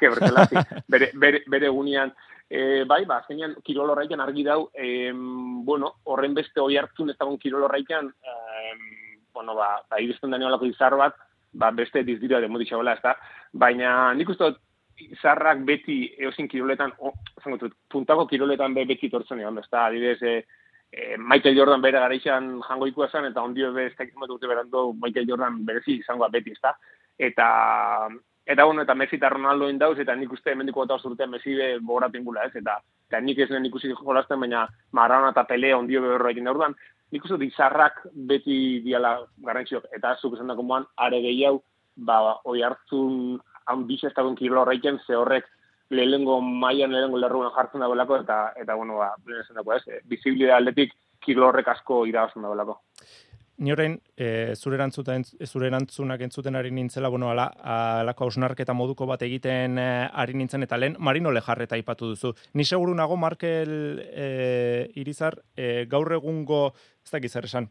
Gebreselasi, 0.00 0.56
bere, 0.88 1.10
bere, 1.14 1.42
bere 1.46 1.68
gunean, 1.70 2.10
E, 2.48 2.84
bai, 2.88 3.04
ba, 3.04 3.20
zenean 3.28 3.54
kirol 3.64 3.90
horraikan 3.92 4.22
argi 4.24 4.42
dau, 4.44 4.70
e, 4.72 5.12
bueno, 5.12 5.92
horren 6.08 6.32
beste 6.34 6.62
oi 6.64 6.78
hartzun 6.80 7.10
ez 7.12 7.16
dagoen 7.18 7.36
kirol 7.42 7.66
horraikan, 7.66 8.08
e, 8.08 8.76
bueno, 9.36 9.54
ba, 9.54 9.82
ba 9.90 10.00
iristen 10.00 10.32
dani 10.32 10.48
olako 10.48 10.64
izar 10.70 10.96
bat, 10.96 11.18
ba, 11.52 11.70
beste 11.76 12.02
dizdira 12.08 12.40
demo 12.40 12.58
ditxagoela, 12.58 12.94
ez 12.96 13.04
da, 13.04 13.14
baina 13.52 14.14
nik 14.16 14.32
uste 14.32 14.48
izarrak 14.98 15.60
beti 15.68 15.98
eosin 16.24 16.48
kiroletan, 16.48 16.94
oh, 17.04 17.12
zango 17.44 17.68
puntako 17.92 18.26
kiroletan 18.30 18.74
be 18.74 18.86
beti 18.88 19.10
tortzen 19.12 19.44
egon, 19.44 19.60
ez 19.60 19.68
da, 19.68 19.84
adibidez, 19.86 20.22
e, 20.22 20.64
e, 20.90 21.18
Michael 21.20 21.56
Jordan 21.60 21.84
bere 21.84 22.00
gareixan 22.00 22.54
jango 22.64 22.88
ikua 22.88 23.10
zen, 23.12 23.28
eta 23.28 23.44
ondio 23.44 23.74
be, 23.76 23.90
ez 23.92 23.96
da, 23.98 24.08
urte 24.24 24.48
berando, 24.48 24.94
Michael 24.96 25.28
Jordan 25.28 25.60
berezi 25.68 26.00
izango 26.00 26.32
beti, 26.32 26.56
ez 26.56 26.64
da, 26.64 26.72
eta 27.28 27.50
Eta 28.48 28.64
bueno, 28.64 28.80
eta 28.80 28.94
Messi 28.94 29.16
eta 29.16 29.28
Ronaldo 29.28 29.66
indauz, 29.68 29.98
eta 30.00 30.14
nik 30.16 30.30
uste 30.32 30.54
emendiko 30.54 30.86
eta 30.86 30.96
urte 31.04 31.26
Messi 31.28 31.54
be 31.54 31.66
bora 31.84 32.08
pingula 32.08 32.46
ez, 32.48 32.54
eta, 32.56 32.78
eta 33.10 33.20
nik 33.20 33.42
ez 33.44 33.50
nien 33.50 33.66
ikusi 33.68 33.90
jolazten, 33.92 34.40
baina 34.40 34.62
Maradona 34.96 35.34
eta 35.34 35.44
Pelea 35.44 35.76
ondio 35.76 36.00
beberro 36.00 36.30
egin 36.30 36.48
da 36.48 36.70
nik 37.12 37.24
uste 37.24 37.36
dizarrak 37.36 38.00
beti 38.30 38.80
diala 38.80 39.12
garrantziok, 39.44 39.84
eta 39.92 40.14
zuk 40.16 40.38
esan 40.38 40.48
dako 40.48 40.62
moan, 40.62 40.88
are 40.96 41.20
gehiago, 41.20 41.62
ba, 41.96 42.40
oi 42.44 42.62
hartzun, 42.62 43.38
hau 43.66 43.78
ez 43.90 44.14
dagoen 44.16 44.36
kirlo 44.36 44.62
horreiken, 44.62 44.98
ze 45.06 45.14
horrek 45.14 45.44
lehengo 45.90 46.40
maian 46.40 46.92
lehengo 46.92 47.18
lerruan 47.18 47.52
jartzen 47.52 47.80
dagoelako, 47.80 48.22
eta, 48.24 48.52
eta 48.56 48.74
bueno, 48.74 48.96
ba, 48.96 49.14
lehen 49.26 49.44
esan 49.44 49.56
dako 49.56 49.74
ez, 49.74 49.82
e, 49.88 50.50
aldetik 50.50 50.94
kirlo 51.20 51.48
horrek 51.48 51.68
asko 51.68 52.06
irabazten 52.06 52.42
dagoelako 52.42 52.80
ni 53.58 53.72
orain 53.72 53.96
e, 54.16 54.54
zure 54.54 54.76
erantzuta 54.78 55.16
zure 55.46 55.66
erantzunak 55.66 56.22
entzuten 56.26 56.56
ari 56.56 56.70
nintzela 56.70 57.08
bueno 57.08 57.30
ala 57.30 57.48
alako 58.00 58.28
ausnarketa 58.28 58.74
moduko 58.74 59.06
bat 59.06 59.22
egiten 59.26 59.78
e, 59.78 59.88
ari 60.12 60.34
nintzen 60.38 60.62
eta 60.62 60.78
lehen 60.78 60.96
Marino 60.98 61.32
Lejarreta 61.32 61.74
aipatu 61.74 62.12
duzu. 62.12 62.34
Ni 62.54 62.64
seguru 62.64 62.94
nago 62.94 63.16
Markel 63.16 64.02
e, 64.04 64.90
Irizar 64.94 65.40
e, 65.56 65.86
gaur 65.90 66.12
egungo 66.12 66.68
ez 67.04 67.10
dakiz 67.10 67.32
zer 67.32 67.50
esan 67.50 67.70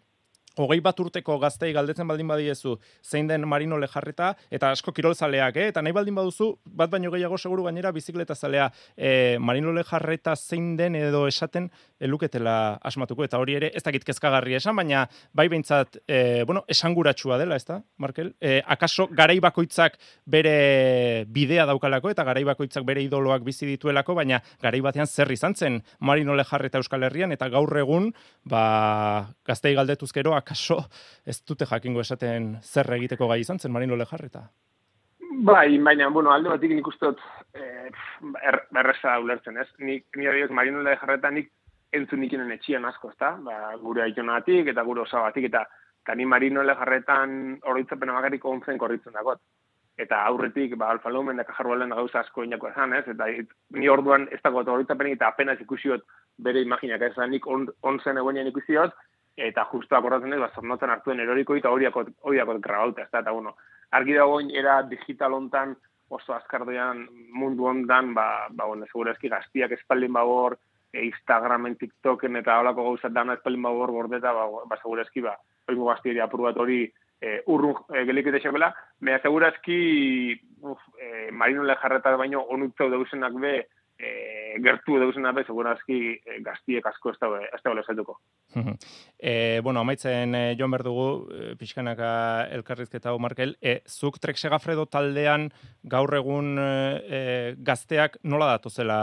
hogei 0.58 0.80
bat 0.84 1.00
urteko 1.00 1.38
gaztei 1.40 1.72
galdetzen 1.76 2.08
baldin 2.08 2.28
badiezu 2.28 2.78
zein 3.04 3.28
den 3.30 3.48
marino 3.48 3.78
lejarreta, 3.78 4.34
eta 4.52 4.72
asko 4.72 4.92
kirolzaleak, 4.96 5.58
eh? 5.58 5.68
eta 5.72 5.84
nahi 5.86 5.96
baldin 5.96 6.16
baduzu, 6.18 6.52
bat 6.66 6.92
baino 6.92 7.12
gehiago 7.14 7.38
seguru 7.38 7.68
gainera 7.68 7.92
bizikleta 7.96 8.36
zalea 8.36 8.70
e, 8.96 9.38
marino 9.40 9.74
lejarreta 9.76 10.36
zein 10.36 10.76
den 10.78 10.96
edo 10.96 11.26
esaten 11.28 11.70
eluketela 12.00 12.78
asmatuko, 12.86 13.26
eta 13.26 13.40
hori 13.42 13.58
ere 13.58 13.72
ez 13.76 13.84
dakit 13.86 14.06
kezkagarri 14.08 14.58
esan, 14.58 14.76
baina 14.78 15.06
bai 15.34 15.48
behintzat, 15.50 16.02
e, 16.08 16.44
bueno, 16.46 16.64
esanguratsua 16.68 17.38
dela, 17.42 17.58
ez 17.58 17.66
da, 17.66 17.80
Markel? 17.98 18.34
E, 18.42 18.60
akaso 18.66 19.08
garai 19.12 19.40
bakoitzak 19.44 19.98
bere 20.26 21.26
bidea 21.34 21.66
daukalako, 21.70 22.12
eta 22.14 22.26
garai 22.28 22.44
bakoitzak 22.48 22.86
bere 22.88 23.04
idoloak 23.06 23.46
bizi 23.46 23.70
dituelako, 23.70 24.18
baina 24.18 24.42
garai 24.64 24.82
batean 24.86 25.08
zer 25.08 25.32
izan 25.34 25.56
zen 25.56 25.82
marino 26.00 26.36
lejarreta 26.38 26.82
euskal 26.82 27.04
herrian, 27.08 27.34
eta 27.34 27.50
gaur 27.54 27.74
egun, 27.78 28.12
ba, 28.46 29.34
gaztei 29.48 29.74
galdetuz 29.78 30.12
akaso 30.48 30.80
ez 31.26 31.42
dute 31.44 31.68
jakingo 31.68 32.02
esaten 32.02 32.56
zer 32.64 32.94
egiteko 32.96 33.28
gai 33.28 33.42
izan 33.44 33.60
zen 33.60 33.74
Marino 33.76 33.96
Lejarreta. 34.00 34.48
Bai, 35.48 35.78
baina, 35.84 36.08
bueno, 36.10 36.32
alde 36.32 36.50
batik 36.50 36.72
nik 36.74 36.88
uste 36.88 37.12
dut 37.12 37.20
eh, 37.54 37.92
er, 38.42 38.62
ulertzen, 39.22 39.58
ez? 39.58 39.68
Nik, 39.80 40.08
ni 40.16 40.28
adiok, 40.28 40.52
Marino 40.52 40.82
Lejarreta 40.82 41.30
nik 41.32 41.52
entzun 41.94 42.20
nikinen 42.24 42.52
etxian 42.52 42.86
asko, 42.86 43.12
ezta? 43.12 43.36
Ba, 43.44 43.76
gure 43.82 44.04
aitonatik 44.04 44.72
eta 44.72 44.84
gure 44.88 45.04
osabatik, 45.04 45.50
eta, 45.52 45.66
eta 46.04 46.16
ni 46.16 46.26
Marino 46.26 46.64
Lejarretan 46.64 47.60
horitzapena 47.68 48.18
bakarrik 48.18 48.46
onzen 48.46 48.78
korritzen 48.78 49.14
dago. 49.14 49.38
eta 49.98 50.18
aurretik 50.30 50.76
ba 50.78 50.92
Alfa 50.92 51.10
Lumen 51.10 51.40
eta 51.40 51.56
Jarroalen 51.58 51.90
gauza 51.90 52.20
asko 52.20 52.44
inako 52.44 52.68
esan, 52.70 52.94
ez? 52.94 53.08
Eta 53.08 53.26
ni 53.74 53.88
orduan 53.90 54.28
ez 54.32 54.40
dago 54.44 54.62
eta 54.62 55.28
apenas 55.28 55.60
ikusiot 55.60 56.04
bere 56.38 56.62
imaginak 56.62 57.02
ez 57.02 57.18
nik 57.30 57.48
on, 57.48 57.66
on 57.82 58.00
zen 58.00 58.18
egoenean 58.18 58.48
ikusiot 58.48 58.94
eta 59.38 59.68
justu 59.72 59.96
akordatzen 59.96 60.34
ez, 60.34 60.40
ba, 60.42 60.50
zornotzen 60.56 60.90
hartuen 60.90 61.20
eroriko 61.22 61.56
eta 61.56 61.70
horiako, 61.70 62.06
horiako 62.26 62.58
grabauta, 62.60 63.04
ez 63.04 63.12
da, 63.12 63.22
eta 63.22 63.32
bueno, 63.32 63.56
argi 63.92 64.18
dagoen 64.18 64.50
era 64.52 64.82
digital 64.90 65.38
ontan 65.38 65.76
oso 66.10 66.34
azkardoan 66.34 67.06
mundu 67.36 67.68
ondan, 67.70 68.14
ba, 68.16 68.48
ba 68.50 68.66
bueno, 68.66 68.88
segurazki 68.92 69.30
gaztiak 69.30 69.76
espaldin 69.78 70.14
babor, 70.14 70.58
e, 70.92 71.06
Instagramen, 71.06 71.78
TikToken 71.78 72.42
eta 72.42 72.60
holako 72.60 72.90
gauzat 72.90 73.14
dana 73.14 73.38
espaldin 73.38 73.68
babor 73.68 73.92
gordeta, 73.92 74.34
ba, 74.34 74.48
ba 74.66 74.80
segurazki, 74.82 75.22
ba, 75.22 75.36
oingo 75.70 75.92
gaztiari 75.92 76.24
apurbat 76.24 76.58
hori 76.58 76.86
e, 77.22 77.42
urrun 77.54 77.76
e, 77.94 78.06
gelik 78.10 78.32
eta 78.32 78.42
xabela, 78.48 78.72
mea 79.02 79.20
segurazki, 79.22 79.80
uf, 80.64 80.82
e, 80.98 81.30
marino 81.32 81.64
lejarreta 81.68 82.16
baino 82.18 82.46
onutzau 82.56 82.90
deusenak 82.90 83.38
be, 83.44 83.58
e, 84.00 84.58
gertu 84.64 84.98
zen 85.14 85.26
abe, 85.26 85.44
segurazki 85.46 85.98
e, 86.18 86.40
gaztiek 86.46 86.86
asko 86.86 87.12
ez 87.12 87.18
da, 87.20 87.30
ez 87.42 87.62
da 87.64 88.06
e, 89.20 89.60
bueno, 89.64 89.82
amaitzen 89.82 90.36
e, 90.36 90.56
joan 90.60 90.72
behar 90.72 90.84
dugu, 90.86 91.08
e, 91.34 91.56
pixkanaka 91.58 92.48
elkarrizketa 92.54 93.10
hau, 93.10 93.20
Markel, 93.20 93.56
e, 93.62 93.82
zuk 93.88 94.20
trek 94.20 94.38
segafredo 94.38 94.86
taldean 94.86 95.50
gaur 95.84 96.14
egun 96.16 96.58
e, 96.60 97.56
gazteak 97.58 98.20
nola 98.24 98.52
datozela 98.56 99.00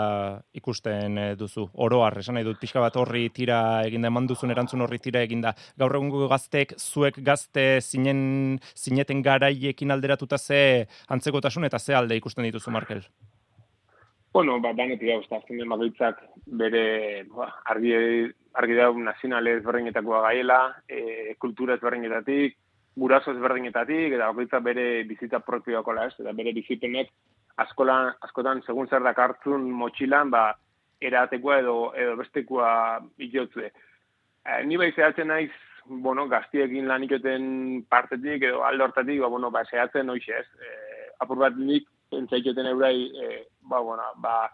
ikusten 0.54 1.18
e, 1.18 1.28
duzu? 1.36 1.68
Oroar, 1.74 2.18
esan 2.22 2.38
nahi 2.38 2.46
dut, 2.46 2.60
pixka 2.62 2.82
bat 2.84 2.96
horri 3.00 3.28
tira 3.34 3.60
eginda, 3.86 4.10
eman 4.12 4.30
duzun 4.30 4.54
erantzun 4.54 4.86
horri 4.86 5.00
tira 5.02 5.24
eginda. 5.26 5.54
Gaur 5.80 5.98
egun 5.98 6.28
gazteek, 6.30 6.76
zuek 6.78 7.20
gazte 7.24 7.80
zinen, 7.82 8.60
zineten 8.74 9.22
garaiekin 9.22 9.94
alderatuta 9.94 10.38
ze 10.38 10.86
antzekotasun 11.08 11.64
eta 11.70 11.78
ze 11.78 11.94
alde 11.94 12.16
ikusten 12.22 12.46
dituzu, 12.46 12.70
Markel? 12.70 13.02
Bueno, 14.34 14.56
ba, 14.58 14.72
danetik 14.74 15.12
hau, 15.12 15.20
azken 15.36 15.60
den 15.60 15.70
bakoitzak 15.70 16.16
bere 16.58 16.80
ba, 17.30 17.44
argi, 17.70 17.92
argi 18.58 18.74
dago 18.74 18.98
nazionale 18.98 19.52
ezberdinetakoa 19.60 20.24
gaiela, 20.24 20.56
e, 20.90 21.36
kultura 21.38 21.76
ezberdinetatik, 21.78 22.56
guraso 22.98 23.30
ezberdinetatik, 23.30 24.16
eta 24.16 24.32
bakoitzak 24.32 24.64
bere 24.66 24.88
bizitza 25.06 25.38
propioako 25.38 25.94
ez, 26.02 26.10
eta 26.18 26.34
bere 26.34 26.54
bizipenek 26.58 27.14
askolan, 27.62 28.10
askotan 28.26 28.64
segun 28.66 28.90
zer 28.90 29.06
dakartzun 29.06 29.70
motxilan, 29.70 30.34
ba, 30.34 30.42
eratekoa 30.98 31.60
edo, 31.62 31.78
edo 31.94 32.18
bestekoa 32.24 32.74
itotzue. 33.30 33.70
E, 33.70 34.60
ni 34.66 34.82
bai 34.82 34.90
zehatzen 34.96 35.30
naiz, 35.30 35.52
bueno, 35.86 36.26
gaztiekin 36.26 36.90
lan 36.90 37.06
ikoten 37.06 37.84
partetik 37.86 38.50
edo 38.50 38.66
aldo 38.66 38.90
hortatik, 38.90 39.22
ba, 39.22 39.30
bueno, 39.38 39.54
ba, 39.54 39.62
zehatzen 39.70 40.10
hoxe 40.10 40.40
ez. 40.42 40.46
E, 40.58 40.76
apur 41.22 41.38
bat 41.46 41.54
nik 41.54 41.86
entzaiketen 42.10 42.74
eurai, 42.74 42.96
e, 43.14 43.44
ba, 43.64 43.80
bueno, 43.80 44.02
ba, 44.16 44.50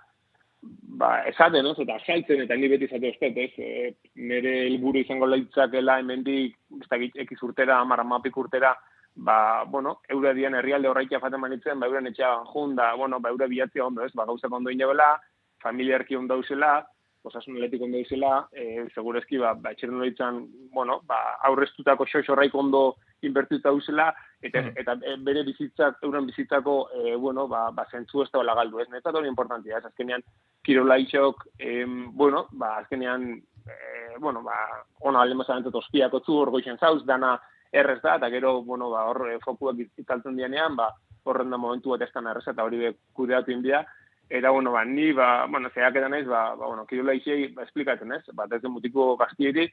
ba, 0.62 1.10
esaten, 1.28 1.64
no? 1.64 1.74
eta 1.78 1.98
saltzen, 2.04 2.44
eta 2.44 2.56
ni 2.56 2.68
beti 2.68 2.88
zate 2.88 3.10
ostet, 3.14 3.36
ez? 3.36 3.52
E, 3.58 3.94
nire 4.16 4.54
helburu 4.66 5.00
izango 5.00 5.26
leitzakela, 5.26 5.98
hemendik, 6.00 6.56
ez 6.80 6.88
da 6.88 7.00
ekiz 7.24 7.40
urtera, 7.46 7.80
amara 7.80 8.04
mapik 8.04 8.36
urtera, 8.36 8.74
ba, 9.16 9.64
bueno, 9.64 9.98
eure 10.08 10.34
dian 10.34 10.54
herrialde 10.54 10.88
horreikia 10.88 11.20
faten 11.20 11.40
manitzen, 11.40 11.80
ba, 11.80 11.88
euren 11.90 12.10
etxea 12.10 12.32
jun, 12.52 12.76
da, 12.76 12.92
bueno, 12.94 13.20
ba, 13.20 13.32
eure 13.34 13.48
bilatzia 13.50 13.86
ondo, 13.86 14.04
ez? 14.04 14.12
Ba, 14.14 14.26
gauzak 14.28 14.52
ondo 14.52 14.70
inabela, 14.70 15.14
familiarki 15.62 16.16
ondo 16.16 16.38
usela, 16.40 16.78
osasun 17.22 17.58
atletik 17.58 17.82
ondo 17.84 18.00
izela, 18.00 18.46
e, 18.52 18.86
segurezki, 18.94 19.38
ba, 19.38 19.52
ba 19.54 19.74
etxeren 19.74 20.46
bueno, 20.72 21.00
ba, 21.08 21.36
aurreztutako 21.48 22.06
xoxorraik 22.06 22.54
ondo 22.54 22.96
inbertuta 23.26 23.72
uzela, 23.72 24.10
eta, 24.40 24.62
mm. 24.62 24.72
eta 24.82 24.96
e, 25.04 25.16
bere 25.26 25.44
bizitzak, 25.46 26.00
euren 26.06 26.26
bizitzako, 26.26 26.76
e, 26.94 27.14
bueno, 27.16 27.46
ba, 27.48 27.68
ba 27.70 27.86
zentzu 27.90 28.22
ez 28.24 28.30
da 28.32 28.54
galdu, 28.54 28.80
ez? 28.80 28.88
Netzat 28.90 29.14
hori 29.14 29.28
importantia, 29.28 29.78
ez? 29.78 29.84
Azkenean, 29.84 30.24
kirola 30.64 30.98
itxok, 30.98 31.46
e, 31.58 31.84
bueno, 31.86 32.46
ba, 32.52 32.76
azkenean, 32.78 33.30
e, 33.66 34.18
bueno, 34.18 34.42
ba, 34.42 34.56
ona 35.00 35.22
alde 35.22 35.34
mazaren 35.34 35.64
ospiako 35.72 36.20
zu, 36.24 36.38
hor 36.40 36.50
goixen 36.50 36.78
zauz, 36.78 37.04
dana 37.04 37.38
errez 37.72 38.00
da, 38.02 38.16
eta 38.16 38.30
gero, 38.30 38.62
bueno, 38.62 38.90
ba, 38.90 39.06
hor 39.10 39.26
fokuak 39.44 39.76
italtzen 39.98 40.36
dianean, 40.36 40.76
ba, 40.76 40.90
horren 41.24 41.50
da 41.50 41.56
momentu 41.56 41.90
bat 41.90 42.02
ez 42.02 42.10
errez, 42.14 42.46
eta 42.48 42.64
hori 42.64 42.78
be, 42.78 42.94
kudeatu 43.14 43.52
india, 43.52 43.86
Eta, 44.30 44.50
bueno, 44.50 44.70
ba, 44.70 44.84
ni, 44.84 45.10
ba, 45.10 45.44
bueno, 45.46 45.70
zeak 45.74 45.96
edan 45.96 46.14
ez, 46.14 46.24
ba, 46.24 46.54
ba, 46.54 46.68
bueno, 46.68 46.84
kirola 46.86 47.16
izei, 47.18 47.48
ba, 47.50 47.64
esplikatzen 47.66 48.12
ez, 48.14 48.22
bat 48.32 48.52
ez 48.54 48.62
mutiko 48.62 49.16
gaztieri, 49.18 49.64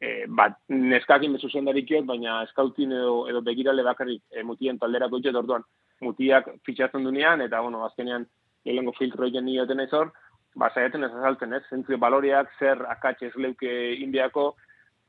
e, 0.00 0.26
bat, 0.28 0.58
neskakin 0.68 1.36
bezu 1.36 1.50
zendarikot, 1.50 2.04
baina 2.08 2.42
eskautin 2.46 2.92
edo, 2.92 3.26
edo 3.30 3.42
begirale 3.44 3.84
bakarrik 3.86 4.22
e, 4.30 4.44
mutien 4.44 4.78
talderako 4.78 5.20
itxet 5.20 5.38
orduan, 5.40 5.64
mutiak 6.04 6.50
fitxatzen 6.66 7.04
dunean, 7.04 7.42
eta, 7.44 7.60
bueno, 7.64 7.84
azkenean, 7.86 8.26
lehenko 8.66 8.96
filtro 8.98 9.26
egin 9.26 9.46
nioten 9.46 9.80
ez 9.80 9.92
hor, 9.94 10.12
ba, 10.56 10.70
zaiatzen 10.74 11.04
ez 11.06 11.12
azaltzen 11.12 11.56
ez, 11.56 11.62
zentzu 11.70 11.98
baloriak, 12.00 12.52
zer 12.58 12.82
akatxe 12.92 13.30
ez 13.30 13.36
leuke 13.40 13.72
indiako, 14.02 14.50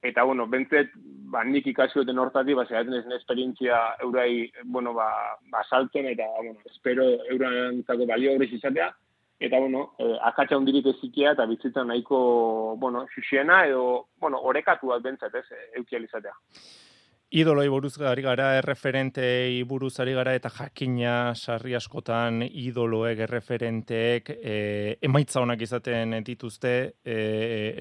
eta, 0.05 0.23
bueno, 0.23 0.45
bentzet, 0.47 0.93
ba, 1.33 1.43
nik 1.43 1.67
ikasioten 1.73 2.19
hortati, 2.21 2.55
ba, 2.55 2.67
zaiatzen 2.69 2.99
ez 3.01 3.19
esperientzia 3.19 3.81
eurai, 4.05 4.47
bueno, 4.63 4.93
ba, 4.95 5.09
ba, 5.51 5.65
saltzen, 5.67 6.07
eta, 6.13 6.29
bueno, 6.37 6.59
espero 6.71 7.09
eurantzako 7.33 8.07
balio 8.07 8.37
hori 8.37 8.49
izatea, 8.55 8.91
eta 9.39 9.59
bueno, 9.59 9.93
eh, 9.99 10.17
akatsa 10.31 10.57
hundirik 10.57 10.87
ezikia 10.93 11.31
eta 11.35 11.45
bizitzen 11.45 11.87
nahiko, 11.87 12.75
bueno, 12.79 13.05
xuxiena 13.13 13.65
edo, 13.67 14.07
bueno, 14.19 14.41
orekatuak 14.41 15.03
bentzat, 15.03 15.35
ez, 15.35 15.45
eukializatea. 15.81 16.33
Idoloi 17.27 17.67
buruz 17.67 17.97
gari 17.99 18.21
gara, 18.23 18.53
erreferentei 18.55 19.59
buruz 19.67 19.97
ari 19.99 20.13
gara, 20.15 20.31
eta 20.37 20.47
jakina 20.47 21.33
sarri 21.35 21.73
askotan 21.75 22.39
idoloek, 22.47 23.19
erreferenteek, 23.25 24.29
e, 24.31 24.53
emaitza 25.03 25.41
honak 25.43 25.65
izaten 25.65 26.15
dituzte, 26.23 26.71
e, 27.03 27.17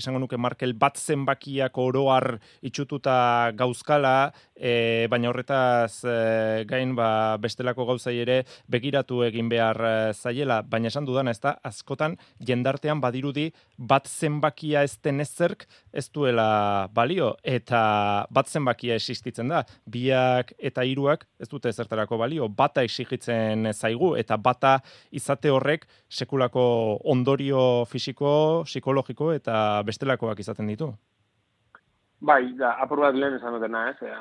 esango 0.00 0.18
nuke 0.18 0.34
Markel 0.36 0.74
bat 0.74 0.98
zenbakiak 0.98 1.78
oroar 1.78 2.40
itxututa 2.66 3.52
gauzkala, 3.54 4.32
e, 4.56 5.06
baina 5.12 5.30
horretaz 5.30 6.02
e, 6.02 6.64
gain 6.66 6.96
ba, 6.98 7.36
bestelako 7.38 7.86
gauzai 7.92 8.16
ere 8.24 8.40
begiratu 8.66 9.22
egin 9.28 9.46
behar 9.52 9.78
e, 9.78 9.94
zaiela, 10.12 10.58
baina 10.66 10.90
esan 10.90 11.06
dudana 11.06 11.30
ez 11.30 11.38
da, 11.38 11.54
askotan 11.62 12.18
jendartean 12.42 12.98
badirudi 12.98 13.52
bat 13.78 14.10
zenbakia 14.10 14.82
ez 14.82 14.98
den 15.04 15.22
ezerk 15.22 15.68
ez 15.94 16.08
duela 16.10 16.90
balio, 16.90 17.36
eta 17.44 18.26
bat 18.34 18.50
zenbakia 18.50 18.98
existitzen 18.98 19.35
da. 19.44 19.62
Biak 19.86 20.52
eta 20.58 20.84
hiruak 20.84 21.26
ez 21.40 21.48
dute 21.48 21.72
zertarako 21.72 22.18
balio, 22.18 22.48
bata 22.48 22.82
exigitzen 22.86 23.72
zaigu 23.72 24.14
eta 24.16 24.36
bata 24.36 24.78
izate 25.10 25.50
horrek 25.50 25.86
sekulako 26.08 26.64
ondorio 27.04 27.84
fisiko, 27.84 28.64
psikologiko 28.64 29.32
eta 29.32 29.82
bestelakoak 29.86 30.40
izaten 30.40 30.72
ditu. 30.72 30.94
Bai, 32.20 32.42
da, 32.56 32.76
apur 32.80 33.04
bat 33.04 33.14
lehen 33.14 33.36
esan 33.36 33.58
dutena, 33.58 33.90
ez? 33.90 34.12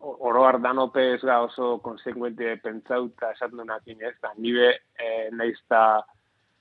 Oro 0.00 0.46
ardan 0.48 0.80
opez 0.82 1.20
ga 1.22 1.42
oso 1.44 1.76
konsekuente 1.84 2.56
pentsauta 2.64 3.30
esaten 3.36 3.60
duenak 3.60 3.86
ez? 3.86 4.16
Da, 4.22 4.32
nibe 4.36 4.72
eh, 4.98 5.28
naizta 5.30 6.02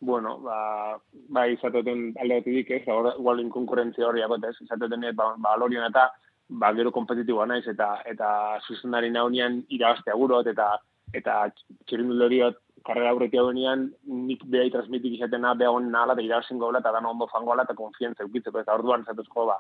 bueno, 0.02 0.39
ba, 0.39 0.97
ba 1.30 1.45
izateten 1.47 2.15
alde 2.19 2.39
batetik, 2.41 2.71
ez, 2.74 2.82
igual 2.82 3.13
igual 3.13 3.41
inkonkurentzia 3.43 4.08
hori 4.08 4.24
agotez, 4.26 4.56
izateten 4.65 5.06
ba, 5.15 5.36
ba, 5.38 5.56
eta 5.88 6.12
ba, 6.52 6.74
gero 6.76 6.92
kompetitiboa 6.92 7.46
naiz 7.48 7.66
eta 7.68 7.90
eta 8.14 8.30
zuzendari 8.68 9.10
naunian 9.10 9.62
irabazte 9.70 10.12
agurot 10.12 10.48
eta 10.52 10.68
eta 11.20 11.36
txirinduloriot 11.88 12.58
karrera 12.88 13.12
aurreti 13.14 13.40
hauenean 13.40 13.86
nik 14.30 14.44
behai 14.56 14.72
transmitik 14.74 15.18
izatena 15.18 15.54
beha 15.62 15.72
hon 15.76 15.92
nala 15.92 16.16
eta 16.18 16.26
irabazin 16.28 16.60
gola 16.64 16.82
eta 16.84 16.92
dano 16.98 17.12
ondo 17.12 17.28
fango 17.34 17.54
ala 17.54 17.68
eta 17.68 17.78
konfientza 17.78 18.24
eukitzeko 18.24 18.64
eta 18.64 18.76
orduan 18.80 19.06
zatuzko 19.06 19.46
ba 19.52 19.58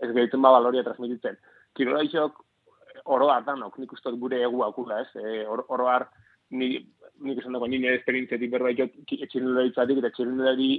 ez 0.00 0.10
gehitzen 0.12 0.42
ba 0.42 0.52
baloria 0.56 0.84
transmititzen. 0.84 1.38
Kirola 1.76 2.02
isok 2.02 2.42
oro 3.16 3.30
hartanok 3.30 3.78
nik 3.78 3.92
ustot 3.92 4.18
gure 4.18 4.42
egu 4.42 4.62
akula 4.64 5.00
ez? 5.04 5.08
E, 5.14 5.46
oro 5.46 5.88
har 5.88 6.08
ni 6.50 6.70
nik 7.20 7.38
esan 7.38 7.52
dago 7.56 7.66
nire 7.66 7.94
esperientzetik 7.96 8.50
berda 8.50 8.72
ikot 8.74 8.96
txirindularitzatik 9.08 10.02
eta 10.02 10.12
txirindulari 10.16 10.70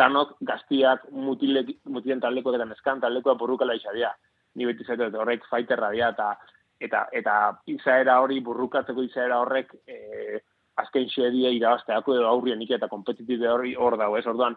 danok 0.00 0.36
gaztiak 0.50 1.08
mutilen 1.10 2.20
taldeko 2.20 2.54
eta 2.54 2.68
meskan 2.68 3.00
taldekoa 3.00 3.38
borrukala 3.40 3.74
izadia 3.74 4.12
ni 4.58 4.66
beti 4.66 4.84
zaitu 4.84 5.08
horrek 5.22 5.46
fighterra 5.50 5.90
dia 5.94 6.12
eta 6.14 6.28
eta 6.80 7.06
eta 7.20 7.34
izaera 7.74 8.20
hori 8.24 8.40
burrukatzeko 8.50 9.06
izaera 9.06 9.40
horrek 9.42 9.74
eh 9.86 10.40
azken 10.78 11.08
xedia 11.10 11.50
irabazteako 11.50 12.14
edo 12.14 12.28
aurrien 12.28 12.60
eta 12.62 12.88
kompetitibe 12.88 13.48
hori 13.50 13.74
hor 13.74 13.96
dago, 13.98 14.16
ez 14.16 14.26
orduan 14.26 14.54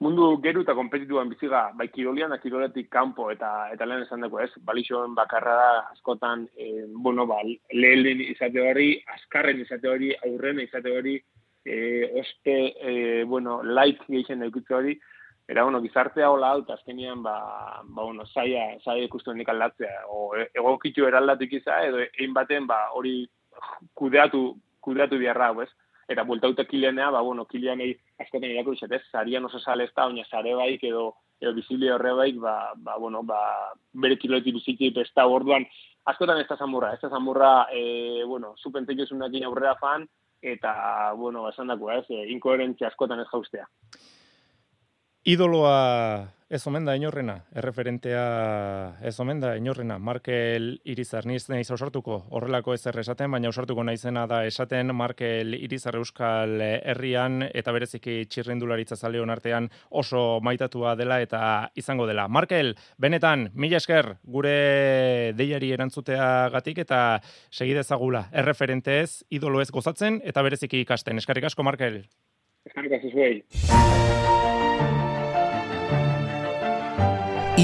mundu 0.00 0.26
geru 0.44 0.62
eta 0.64 0.74
kompetitiboan 0.76 1.28
biziga 1.32 1.60
bai 1.76 1.88
kirolian 1.92 2.32
kiroletik 2.42 2.88
kanpo 2.90 3.30
eta 3.30 3.68
eta 3.72 3.86
lehen 3.86 4.06
esan 4.06 4.24
dugu, 4.24 4.40
ez? 4.40 4.50
Balixoen 4.64 5.14
bakarra 5.14 5.56
da 5.60 5.70
askotan 5.92 6.46
eh 6.56 6.86
bueno, 6.88 7.26
ba 7.26 7.40
lehen 7.72 8.20
izate 8.20 8.60
hori, 8.70 8.90
azkarren 9.16 9.60
izate 9.60 9.88
hori, 9.88 10.14
aurren 10.26 10.60
izate 10.60 10.96
hori, 10.98 11.16
eh 11.64 12.20
oste 12.20 12.56
eh 12.80 13.24
bueno, 13.24 13.62
like 13.62 14.04
gehien 14.08 14.42
edukitze 14.42 14.74
hori, 14.74 14.98
Era 15.50 15.64
bueno, 15.64 15.80
gizartea 15.82 16.30
hola 16.30 16.52
alta 16.52 16.74
azkenean 16.74 17.22
ba 17.24 17.82
ba 17.82 18.02
bueno, 18.04 18.24
saia 18.26 18.78
saia 18.84 19.02
ikusten 19.02 19.36
nik 19.36 19.48
aldatzea 19.48 20.04
o 20.06 20.36
e, 20.38 20.44
egokitu 20.54 21.08
eraldatik 21.08 21.56
iza 21.58 21.80
edo 21.88 21.98
egin 22.04 22.36
baten 22.36 22.68
ba 22.68 22.76
hori 22.94 23.14
kudeatu 23.98 24.42
kudeatu 24.80 25.18
biharra, 25.18 25.50
ez? 25.62 25.68
Eta 26.10 26.24
bultaute 26.24 26.66
kilenea, 26.66 27.10
ba, 27.10 27.20
bueno, 27.22 27.44
kilenei 27.46 27.92
askoten 28.18 28.50
irakur 28.50 28.76
ez? 28.90 29.02
Zarian 29.12 29.44
oso 29.44 29.58
sale 29.58 29.84
ez 29.84 29.92
da, 29.94 30.06
oina 30.06 30.24
zare 30.30 30.54
baik 30.54 30.84
edo, 30.84 31.16
edo 31.40 31.52
bizibile 31.54 31.92
horre 31.92 32.14
baik, 32.14 32.40
ba, 32.40 32.72
ba, 32.76 32.96
bueno, 32.98 33.22
ba, 33.22 33.40
bere 33.92 34.16
kiloti 34.16 34.52
biziki 34.52 34.90
pesta 34.90 35.26
orduan, 35.26 35.66
askotan 36.06 36.40
ez 36.40 36.48
da 36.48 36.56
zamurra, 36.56 36.94
ez 36.94 37.00
da 37.02 37.10
zamurra, 37.10 37.66
e, 37.72 38.24
bueno, 38.24 38.54
zupentek 38.62 38.98
aurrera 39.44 39.76
fan, 39.80 40.08
eta, 40.42 41.12
bueno, 41.12 41.48
esan 41.48 41.68
dako, 41.68 41.90
ez, 41.90 42.06
e, 42.10 42.26
inkoherentzia 42.32 42.88
askotan 42.88 43.20
ez 43.20 43.28
jaustea. 43.30 43.66
Idoloa 45.28 46.32
ez 46.48 46.66
omen 46.66 46.86
da 46.88 46.94
inorrena, 46.96 47.34
erreferentea 47.54 48.22
ez 49.04 49.12
omen 49.20 49.38
da 49.42 49.50
inorrena, 49.54 49.98
Markel 50.00 50.80
Irizar, 50.88 51.26
niz 51.28 51.44
nahi 51.52 51.62
zausartuko 51.62 52.16
horrelako 52.32 52.72
ez 52.72 52.86
esaten, 52.86 53.30
baina 53.30 53.50
ausartuko 53.52 53.84
naizena 53.84 54.26
da 54.26 54.46
esaten 54.48 54.94
Markel 54.96 55.54
Irizar 55.54 55.94
Euskal 56.00 56.56
Herrian 56.62 57.44
eta 57.52 57.70
bereziki 57.70 58.24
txirrindularitza 58.32 58.96
zaleon 58.96 59.30
artean 59.30 59.68
oso 59.90 60.40
maitatua 60.40 60.96
dela 60.96 61.20
eta 61.20 61.70
izango 61.76 62.06
dela. 62.06 62.26
Markel, 62.26 62.74
benetan, 62.98 63.50
mila 63.54 63.76
esker 63.76 64.16
gure 64.24 65.32
deiari 65.36 65.70
erantzutea 65.76 66.48
gatik 66.48 66.78
eta 66.78 67.20
segidezagula 67.50 68.30
erreferentez 68.32 69.22
idolo 69.28 69.60
ez 69.60 69.70
gozatzen 69.70 70.22
eta 70.24 70.42
bereziki 70.42 70.80
ikasten. 70.80 71.18
Eskarrik 71.18 71.44
asko, 71.44 71.62
Markel. 71.62 72.06
Eskarrik 72.64 72.92
asko 72.98 73.08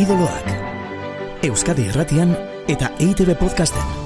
idoloak. 0.03 0.51
Euskadi 1.47 1.89
Erratian 1.93 2.35
eta 2.69 2.91
EITB 3.01 3.39
Podcasten. 3.39 4.06